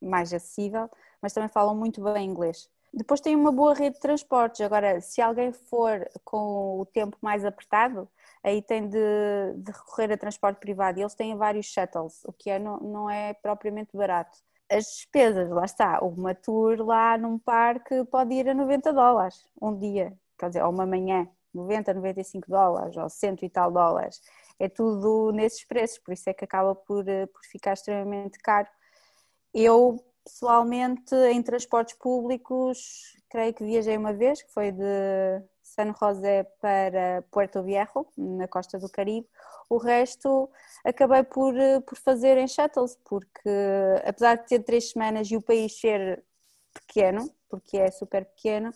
mais 0.00 0.32
acessível, 0.32 0.88
mas 1.20 1.32
também 1.32 1.48
falam 1.48 1.74
muito 1.74 2.02
bem 2.02 2.28
inglês. 2.28 2.68
Depois 2.94 3.20
tem 3.20 3.34
uma 3.34 3.50
boa 3.50 3.74
rede 3.74 3.94
de 3.96 4.00
transportes. 4.00 4.60
Agora, 4.60 5.00
se 5.00 5.20
alguém 5.22 5.52
for 5.52 6.08
com 6.24 6.80
o 6.80 6.86
tempo 6.86 7.16
mais 7.22 7.44
apertado, 7.44 8.08
aí 8.42 8.60
tem 8.60 8.88
de, 8.88 8.98
de 9.56 9.72
recorrer 9.72 10.12
a 10.12 10.16
transporte 10.16 10.58
privado. 10.58 10.98
E 10.98 11.02
eles 11.02 11.14
têm 11.14 11.36
vários 11.36 11.66
shuttles, 11.66 12.22
o 12.24 12.32
que 12.32 12.50
é, 12.50 12.58
não, 12.58 12.78
não 12.80 13.10
é 13.10 13.34
propriamente 13.34 13.96
barato 13.96 14.38
as 14.72 14.86
despesas, 14.86 15.50
lá 15.50 15.64
está, 15.64 16.00
uma 16.02 16.34
tour 16.34 16.80
lá 16.80 17.18
num 17.18 17.38
parque 17.38 18.04
pode 18.06 18.34
ir 18.34 18.48
a 18.48 18.54
90 18.54 18.92
dólares 18.92 19.46
um 19.60 19.76
dia, 19.76 20.16
quer 20.38 20.48
dizer, 20.48 20.62
ou 20.64 20.70
uma 20.70 20.86
manhã, 20.86 21.28
90, 21.52 21.92
95 21.94 22.50
dólares, 22.50 22.96
ou 22.96 23.08
100 23.08 23.36
e 23.42 23.50
tal 23.50 23.70
dólares. 23.70 24.20
É 24.58 24.68
tudo 24.68 25.32
nesses 25.32 25.64
preços, 25.64 25.98
por 25.98 26.12
isso 26.12 26.28
é 26.28 26.34
que 26.34 26.44
acaba 26.44 26.74
por, 26.74 27.08
eh, 27.08 27.26
por 27.26 27.42
ficar 27.44 27.72
extremamente 27.74 28.38
caro. 28.38 28.68
Eu, 29.52 29.96
pessoalmente, 30.24 31.14
em 31.14 31.42
transportes 31.42 31.96
públicos, 31.96 33.16
creio 33.28 33.54
que 33.54 33.64
viajei 33.64 33.96
uma 33.96 34.12
vez, 34.12 34.42
que 34.42 34.52
foi 34.52 34.72
de 34.72 35.42
San 35.62 35.92
José 35.94 36.44
para 36.60 37.22
Puerto 37.30 37.62
Viejo, 37.62 38.06
na 38.16 38.46
costa 38.48 38.78
do 38.78 38.88
Caribe. 38.88 39.28
O 39.68 39.78
resto 39.78 40.50
acabei 40.84 41.22
por, 41.22 41.56
eh, 41.56 41.80
por 41.80 41.96
fazer 41.98 42.36
em 42.38 42.46
shuttles, 42.48 42.96
porque 43.04 43.50
apesar 44.04 44.36
de 44.36 44.46
ter 44.46 44.60
três 44.60 44.90
semanas 44.90 45.30
e 45.30 45.36
o 45.36 45.42
país 45.42 45.78
ser 45.80 46.22
pequeno, 46.74 47.30
porque 47.48 47.76
é 47.78 47.90
super 47.90 48.24
pequeno, 48.26 48.72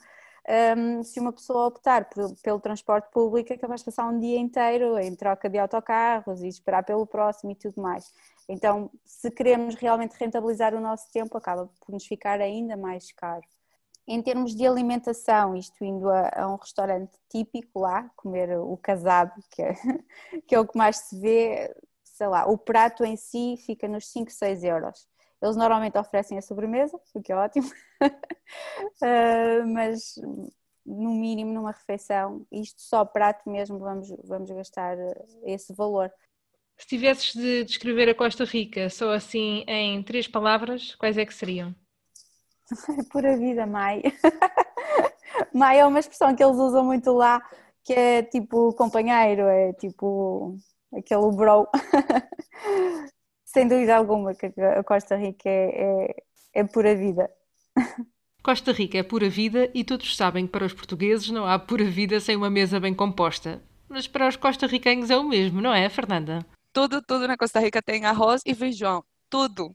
um, 0.49 1.03
se 1.03 1.19
uma 1.19 1.33
pessoa 1.33 1.67
optar 1.67 2.09
por, 2.09 2.35
pelo 2.43 2.61
transporte 2.61 3.11
público, 3.11 3.53
acabas 3.53 3.81
de 3.81 3.87
passar 3.87 4.09
um 4.09 4.19
dia 4.19 4.39
inteiro 4.39 4.99
em 4.99 5.15
troca 5.15 5.49
de 5.49 5.59
autocarros 5.59 6.43
e 6.43 6.49
esperar 6.49 6.85
pelo 6.85 7.07
próximo 7.07 7.51
e 7.51 7.55
tudo 7.55 7.81
mais. 7.81 8.13
Então, 8.49 8.91
se 9.05 9.31
queremos 9.31 9.75
realmente 9.75 10.17
rentabilizar 10.19 10.75
o 10.75 10.81
nosso 10.81 11.11
tempo, 11.11 11.37
acaba 11.37 11.69
por 11.81 11.93
nos 11.93 12.07
ficar 12.07 12.41
ainda 12.41 12.77
mais 12.77 13.11
caro. 13.13 13.43
Em 14.07 14.23
termos 14.23 14.55
de 14.55 14.65
alimentação, 14.65 15.57
isto 15.57 15.85
indo 15.85 16.09
a, 16.09 16.31
a, 16.33 16.49
um 16.49 16.55
restaurante 16.55 17.19
típico 17.29 17.81
lá, 17.81 18.09
comer 18.15 18.57
o 18.57 18.77
casado, 18.77 19.33
que 19.51 19.63
é, 19.63 19.75
que 20.47 20.55
é 20.55 20.61
o 20.61 20.67
que 20.67 20.79
mais 20.79 20.97
se 20.99 21.19
vê, 21.19 21.75
sei 22.05 22.29
lá, 22.29 22.47
o 22.47 22.57
prato 22.57 23.05
em 23.05 23.17
si 23.17 23.57
fica 23.67 23.89
nos 23.89 24.07
5, 24.13 24.31
6 24.31 24.63
euros. 24.63 25.09
Eles 25.43 25.57
normalmente 25.57 25.99
oferecem 25.99 26.39
a 26.39 26.43
sobremesa, 26.43 26.99
o 27.15 27.23
que 27.23 27.33
é 27.33 27.37
ótimo, 27.37 27.71
uh, 28.03 29.67
mas 29.73 30.15
no 30.85 31.11
mínimo 31.11 31.53
numa 31.53 31.73
refeição, 31.73 32.47
isto 32.51 32.81
só 32.81 33.05
prato 33.05 33.51
mesmo, 33.51 33.79
vamos, 33.79 34.09
vamos 34.25 34.51
gastar 34.51 34.97
esse 35.45 35.75
valor. 35.75 36.11
Se 36.79 36.87
tivesses 36.87 37.35
de 37.35 37.65
descrever 37.65 38.09
a 38.09 38.15
Costa 38.15 38.45
Rica 38.45 38.89
só 38.91 39.13
assim 39.13 39.65
em 39.67 40.03
três 40.03 40.29
palavras, 40.29 40.95
quais 40.95 41.19
é 41.19 41.25
que 41.25 41.35
seriam? 41.35 41.75
Pura 43.11 43.37
vida, 43.37 43.67
Mai. 43.67 44.03
Mai 45.53 45.81
é 45.81 45.87
uma 45.87 45.99
expressão 45.99 46.35
que 46.35 46.45
eles 46.45 46.57
usam 46.57 46.85
muito 46.85 47.13
lá, 47.13 47.43
que 47.83 47.93
é 47.93 48.23
tipo 48.23 48.73
companheiro, 48.75 49.43
é 49.43 49.73
tipo 49.73 50.57
aquele 50.95 51.31
bro. 51.35 51.67
Sem 53.57 53.67
dúvida 53.67 53.97
alguma 53.97 54.35
que 54.35 54.53
a 54.61 54.85
Costa 54.85 55.17
Rica 55.17 55.49
é, 55.49 56.11
é, 56.13 56.23
é 56.57 56.65
pura 56.65 56.95
vida. 56.95 57.31
Costa 58.43 58.71
Rica 58.71 58.99
é 58.99 59.03
pura 59.03 59.31
vida 59.31 59.71
e 59.73 59.83
todos 59.83 60.15
sabem 60.15 60.45
que 60.45 60.53
para 60.53 60.67
os 60.67 60.75
portugueses 60.75 61.31
não 61.31 61.47
há 61.47 61.59
pura 61.59 61.87
vida 61.87 62.21
sem 62.21 62.37
uma 62.37 62.51
mesa 62.51 62.79
bem 62.79 62.93
composta. 62.93 63.63
Mas 63.89 64.07
para 64.07 64.29
os 64.29 64.37
costarriquenhos 64.37 65.09
é 65.09 65.17
o 65.17 65.25
mesmo, 65.25 65.63
não 65.63 65.73
é, 65.73 65.89
Fernanda? 65.89 66.45
Tudo, 66.71 67.01
tudo 67.01 67.27
na 67.27 67.35
Costa 67.35 67.59
Rica 67.59 67.81
tem 67.81 68.05
arroz 68.05 68.43
e 68.45 68.55
feijão. 68.55 69.03
Tudo. 69.31 69.75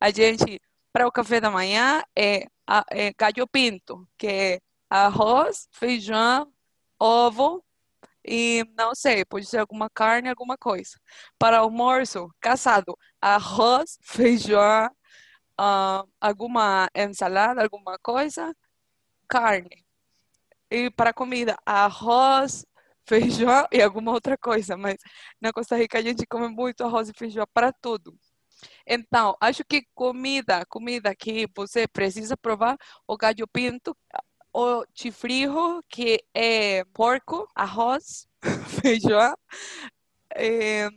A 0.00 0.10
gente, 0.10 0.60
para 0.92 1.06
o 1.06 1.12
café 1.12 1.40
da 1.40 1.48
manhã, 1.48 2.02
é, 2.18 2.46
é 2.90 3.12
galho 3.16 3.46
pinto, 3.46 4.04
que 4.18 4.26
é 4.26 4.60
arroz, 4.90 5.68
feijão, 5.70 6.52
ovo 6.98 7.62
e 8.24 8.64
não 8.76 8.94
sei, 8.94 9.24
pode 9.24 9.46
ser 9.46 9.58
alguma 9.58 9.90
carne, 9.90 10.28
alguma 10.28 10.56
coisa. 10.56 10.98
Para 11.38 11.58
almoço, 11.58 12.28
caçado, 12.40 12.96
arroz, 13.20 13.98
feijão, 14.02 14.86
uh, 15.60 16.08
alguma 16.20 16.88
ensalada, 16.94 17.62
alguma 17.62 17.98
coisa, 17.98 18.54
carne. 19.28 19.84
E 20.70 20.90
para 20.90 21.12
comida, 21.12 21.56
arroz, 21.66 22.64
feijão 23.06 23.66
e 23.72 23.82
alguma 23.82 24.12
outra 24.12 24.38
coisa, 24.38 24.76
mas 24.76 24.96
na 25.40 25.52
Costa 25.52 25.76
Rica 25.76 25.98
a 25.98 26.02
gente 26.02 26.26
come 26.26 26.48
muito 26.48 26.84
arroz 26.84 27.08
e 27.08 27.12
feijão 27.14 27.46
para 27.52 27.72
tudo. 27.72 28.16
Então, 28.86 29.36
acho 29.40 29.64
que 29.64 29.84
comida, 29.94 30.64
comida 30.66 31.14
que 31.14 31.48
você 31.54 31.86
precisa 31.88 32.36
provar, 32.36 32.76
o 33.06 33.16
galho 33.16 33.46
pinto, 33.48 33.96
o 34.52 34.84
chifrijo, 34.94 35.82
que 35.88 36.22
é 36.34 36.84
porco, 36.92 37.48
arroz, 37.54 38.26
feijão, 38.82 39.34
é, 40.34 40.88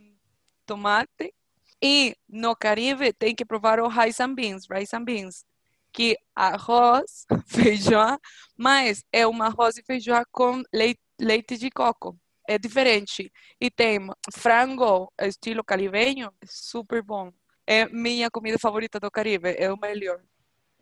tomate. 0.64 1.34
E 1.80 2.16
no 2.28 2.56
Caribe 2.56 3.12
tem 3.12 3.34
que 3.34 3.44
provar 3.44 3.80
o 3.80 3.88
rice 3.88 4.22
and 4.22 4.34
beans, 4.34 4.66
rice 4.70 4.96
and 4.96 5.04
beans, 5.04 5.44
que 5.92 6.16
arroz, 6.34 7.26
feijão, 7.46 8.18
mas 8.56 9.04
é 9.12 9.26
um 9.26 9.42
arroz 9.42 9.76
e 9.76 9.82
feijão 9.82 10.22
com 10.32 10.62
leite 10.72 11.00
leite 11.18 11.56
de 11.56 11.70
coco. 11.70 12.16
É 12.48 12.58
diferente. 12.58 13.32
E 13.60 13.70
tem 13.70 13.98
frango, 14.32 15.12
estilo 15.20 15.64
caribenho, 15.64 16.32
super 16.44 17.02
bom. 17.02 17.32
É 17.66 17.86
minha 17.88 18.30
comida 18.30 18.58
favorita 18.58 19.00
do 19.00 19.10
Caribe, 19.10 19.56
é 19.58 19.72
o 19.72 19.76
melhor. 19.76 20.20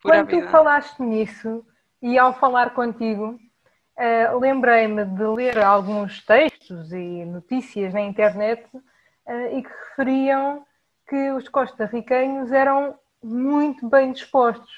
Quando 0.03 0.29
tu 0.29 0.43
falaste 0.51 1.01
nisso, 1.01 1.65
e 2.05 2.19
ao 2.19 2.38
falar 2.38 2.75
contigo, 2.75 3.40
uh, 3.97 4.38
lembrei-me 4.38 5.07
de 5.07 5.25
ler 5.25 5.59
alguns 5.59 6.23
textos 6.23 6.93
e 6.93 7.25
notícias 7.25 7.95
na 7.95 8.03
internet 8.03 8.62
uh, 8.77 9.57
e 9.57 9.62
que 9.62 9.71
referiam 9.88 10.67
que 11.09 11.31
os 11.31 11.49
costarriquenhos 11.49 12.53
eram 12.53 12.99
muito 13.23 13.88
bem 13.88 14.12
dispostos, 14.12 14.71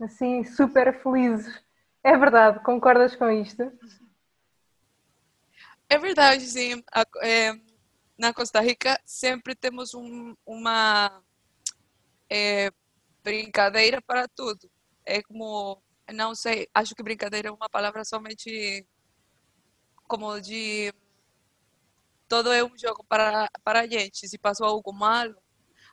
assim, 0.00 0.44
super 0.44 1.02
felizes. 1.02 1.60
É 2.04 2.16
verdade, 2.16 2.60
concordas 2.60 3.16
com 3.16 3.28
isto? 3.28 3.72
É 5.88 5.98
verdade, 5.98 6.46
sim. 6.46 6.80
É, 7.24 7.58
na 8.16 8.32
Costa 8.32 8.60
Rica 8.60 9.00
sempre 9.04 9.56
temos 9.56 9.94
um, 9.94 10.32
uma 10.46 11.24
é, 12.30 12.70
brincadeira 13.24 14.00
para 14.00 14.28
tudo. 14.28 14.70
É 15.04 15.20
como, 15.22 15.82
não 16.12 16.34
sei, 16.34 16.68
acho 16.74 16.94
que 16.94 17.02
brincadeira 17.02 17.48
é 17.48 17.52
uma 17.52 17.68
palavra 17.68 18.04
somente 18.04 18.86
como 20.06 20.40
de 20.40 20.92
todo 22.28 22.52
é 22.52 22.64
um 22.64 22.76
jogo 22.76 23.04
para, 23.04 23.48
para 23.64 23.80
a 23.80 23.86
gente. 23.86 24.28
Se 24.28 24.38
passou 24.38 24.66
algo 24.66 24.92
mal, 24.92 25.34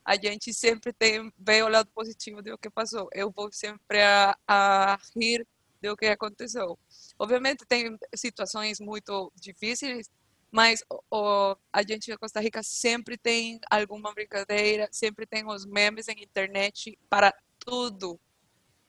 a 0.04 0.16
gente 0.16 0.54
sempre 0.54 0.94
tem 0.94 1.32
vê 1.38 1.64
o 1.64 1.70
lado 1.70 1.90
positivo 1.92 2.42
do 2.42 2.58
que 2.58 2.70
passou. 2.70 3.10
Eu 3.14 3.32
vou 3.32 3.52
sempre 3.52 4.02
a, 4.02 4.38
a 4.48 4.98
rir 5.16 5.46
do 5.82 5.96
que 5.96 6.06
aconteceu. 6.08 6.78
Obviamente 7.20 7.66
tem 7.66 7.98
situações 8.16 8.80
muito 8.80 9.32
difíceis, 9.36 10.10
mas 10.52 10.82
o, 11.12 11.56
a 11.72 11.82
gente 11.84 12.10
na 12.10 12.18
Costa 12.18 12.40
Rica 12.40 12.62
sempre 12.64 13.18
tem 13.18 13.60
alguma 13.70 14.14
brincadeira, 14.14 14.88
sempre 14.92 15.26
tem 15.26 15.46
os 15.48 15.66
memes 15.66 16.08
em 16.08 16.24
internet 16.24 16.98
para 17.10 17.34
tudo, 17.60 18.20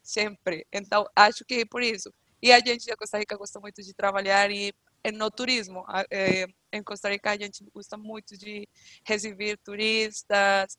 sempre. 0.07 0.66
Então 0.73 1.07
acho 1.14 1.45
que 1.45 1.55
é 1.57 1.64
por 1.64 1.83
isso. 1.83 2.12
E 2.42 2.53
a 2.53 2.59
gente 2.59 2.87
na 2.88 2.97
Costa 2.97 3.19
Rica 3.19 3.37
gosta 3.37 3.59
muito 3.61 3.83
de 3.83 3.95
trabalhar 3.95 4.51
e 4.51 4.73
no 5.12 5.31
turismo. 5.31 5.85
É, 6.11 6.47
em 6.73 6.83
Costa 6.83 7.09
Rica 7.09 7.31
a 7.31 7.37
gente 7.37 7.64
gosta 7.75 7.97
muito 7.97 8.37
de 8.37 8.69
receber 9.05 9.59
turistas, 9.59 10.77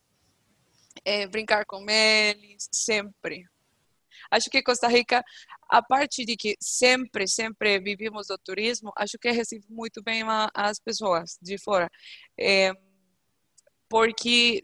é, 1.05 1.27
brincar 1.27 1.65
com 1.65 1.85
eles, 1.89 2.67
sempre. 2.71 3.45
Acho 4.31 4.49
que 4.49 4.63
Costa 4.63 4.87
Rica, 4.87 5.23
a 5.69 5.81
parte 5.81 6.25
de 6.25 6.35
que 6.35 6.55
sempre, 6.59 7.27
sempre 7.27 7.79
vivimos 7.79 8.27
do 8.27 8.37
turismo, 8.37 8.91
acho 8.97 9.17
que 9.17 9.31
recebe 9.31 9.65
muito 9.69 10.01
bem 10.03 10.23
as 10.53 10.79
pessoas 10.79 11.37
de 11.41 11.57
fora. 11.57 11.89
Porque 13.89 14.63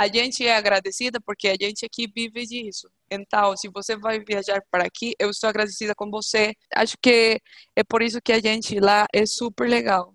a 0.00 0.08
gente 0.08 0.46
é 0.46 0.56
agradecida 0.56 1.20
porque 1.20 1.46
a 1.48 1.56
gente 1.60 1.84
aqui 1.84 2.10
vive 2.10 2.46
disso. 2.46 2.88
Então, 3.10 3.54
se 3.54 3.68
você 3.68 3.96
vai 3.98 4.18
viajar 4.20 4.62
para 4.70 4.84
aqui, 4.86 5.14
eu 5.18 5.28
estou 5.28 5.50
agradecida 5.50 5.94
com 5.94 6.10
você. 6.10 6.54
Acho 6.74 6.96
que 7.02 7.38
é 7.76 7.84
por 7.84 8.00
isso 8.00 8.18
que 8.24 8.32
a 8.32 8.40
gente 8.40 8.80
lá 8.80 9.06
é 9.12 9.26
super 9.26 9.68
legal. 9.68 10.14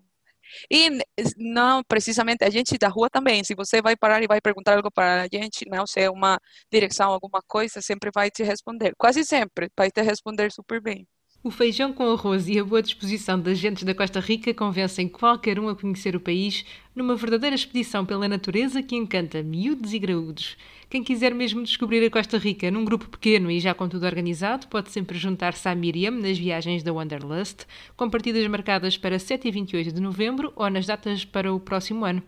E 0.68 0.90
não 1.36 1.84
precisamente 1.84 2.44
a 2.44 2.50
gente 2.50 2.76
da 2.78 2.88
rua 2.88 3.08
também. 3.08 3.44
Se 3.44 3.54
você 3.54 3.80
vai 3.80 3.96
parar 3.96 4.20
e 4.22 4.26
vai 4.26 4.40
perguntar 4.40 4.76
algo 4.76 4.90
para 4.90 5.22
a 5.22 5.28
gente, 5.32 5.64
não 5.68 5.86
sei, 5.86 6.08
uma 6.08 6.36
direção, 6.72 7.12
alguma 7.12 7.40
coisa, 7.46 7.80
sempre 7.80 8.10
vai 8.12 8.28
te 8.28 8.42
responder. 8.42 8.92
Quase 8.98 9.24
sempre 9.24 9.70
vai 9.76 9.90
te 9.92 10.02
responder 10.02 10.50
super 10.50 10.80
bem. 10.80 11.06
O 11.46 11.50
feijão 11.52 11.92
com 11.92 12.10
arroz 12.10 12.48
e 12.48 12.58
a 12.58 12.64
boa 12.64 12.82
disposição 12.82 13.38
das 13.38 13.56
gentes 13.56 13.84
da 13.84 13.94
Costa 13.94 14.18
Rica 14.18 14.52
convencem 14.52 15.06
qualquer 15.06 15.60
um 15.60 15.68
a 15.68 15.76
conhecer 15.76 16.16
o 16.16 16.20
país 16.20 16.64
numa 16.92 17.14
verdadeira 17.14 17.54
expedição 17.54 18.04
pela 18.04 18.26
natureza 18.26 18.82
que 18.82 18.96
encanta 18.96 19.44
miúdos 19.44 19.92
e 19.92 19.98
graúdos. 20.00 20.56
Quem 20.90 21.04
quiser 21.04 21.32
mesmo 21.32 21.62
descobrir 21.62 22.04
a 22.04 22.10
Costa 22.10 22.36
Rica 22.36 22.68
num 22.68 22.84
grupo 22.84 23.08
pequeno 23.08 23.48
e 23.48 23.60
já 23.60 23.72
com 23.74 23.88
tudo 23.88 24.06
organizado, 24.06 24.66
pode 24.66 24.90
sempre 24.90 25.16
juntar-se 25.16 25.68
à 25.68 25.74
Miriam 25.76 26.10
nas 26.10 26.36
viagens 26.36 26.82
da 26.82 26.92
Wanderlust, 26.92 27.64
com 27.96 28.10
partidas 28.10 28.44
marcadas 28.48 28.98
para 28.98 29.16
7 29.16 29.46
e 29.46 29.50
28 29.52 29.92
de 29.92 30.00
novembro 30.00 30.52
ou 30.56 30.68
nas 30.68 30.86
datas 30.86 31.24
para 31.24 31.54
o 31.54 31.60
próximo 31.60 32.04
ano. 32.04 32.24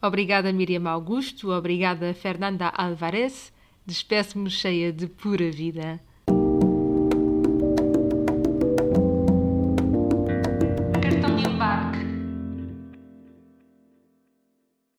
Obrigada, 0.00 0.50
Miriam 0.54 0.88
Augusto. 0.88 1.50
Obrigada, 1.52 2.14
Fernanda 2.14 2.68
Alvarez. 2.68 3.52
Despeço-me 3.84 4.48
cheia 4.48 4.90
de 4.90 5.06
pura 5.06 5.50
vida. 5.50 6.00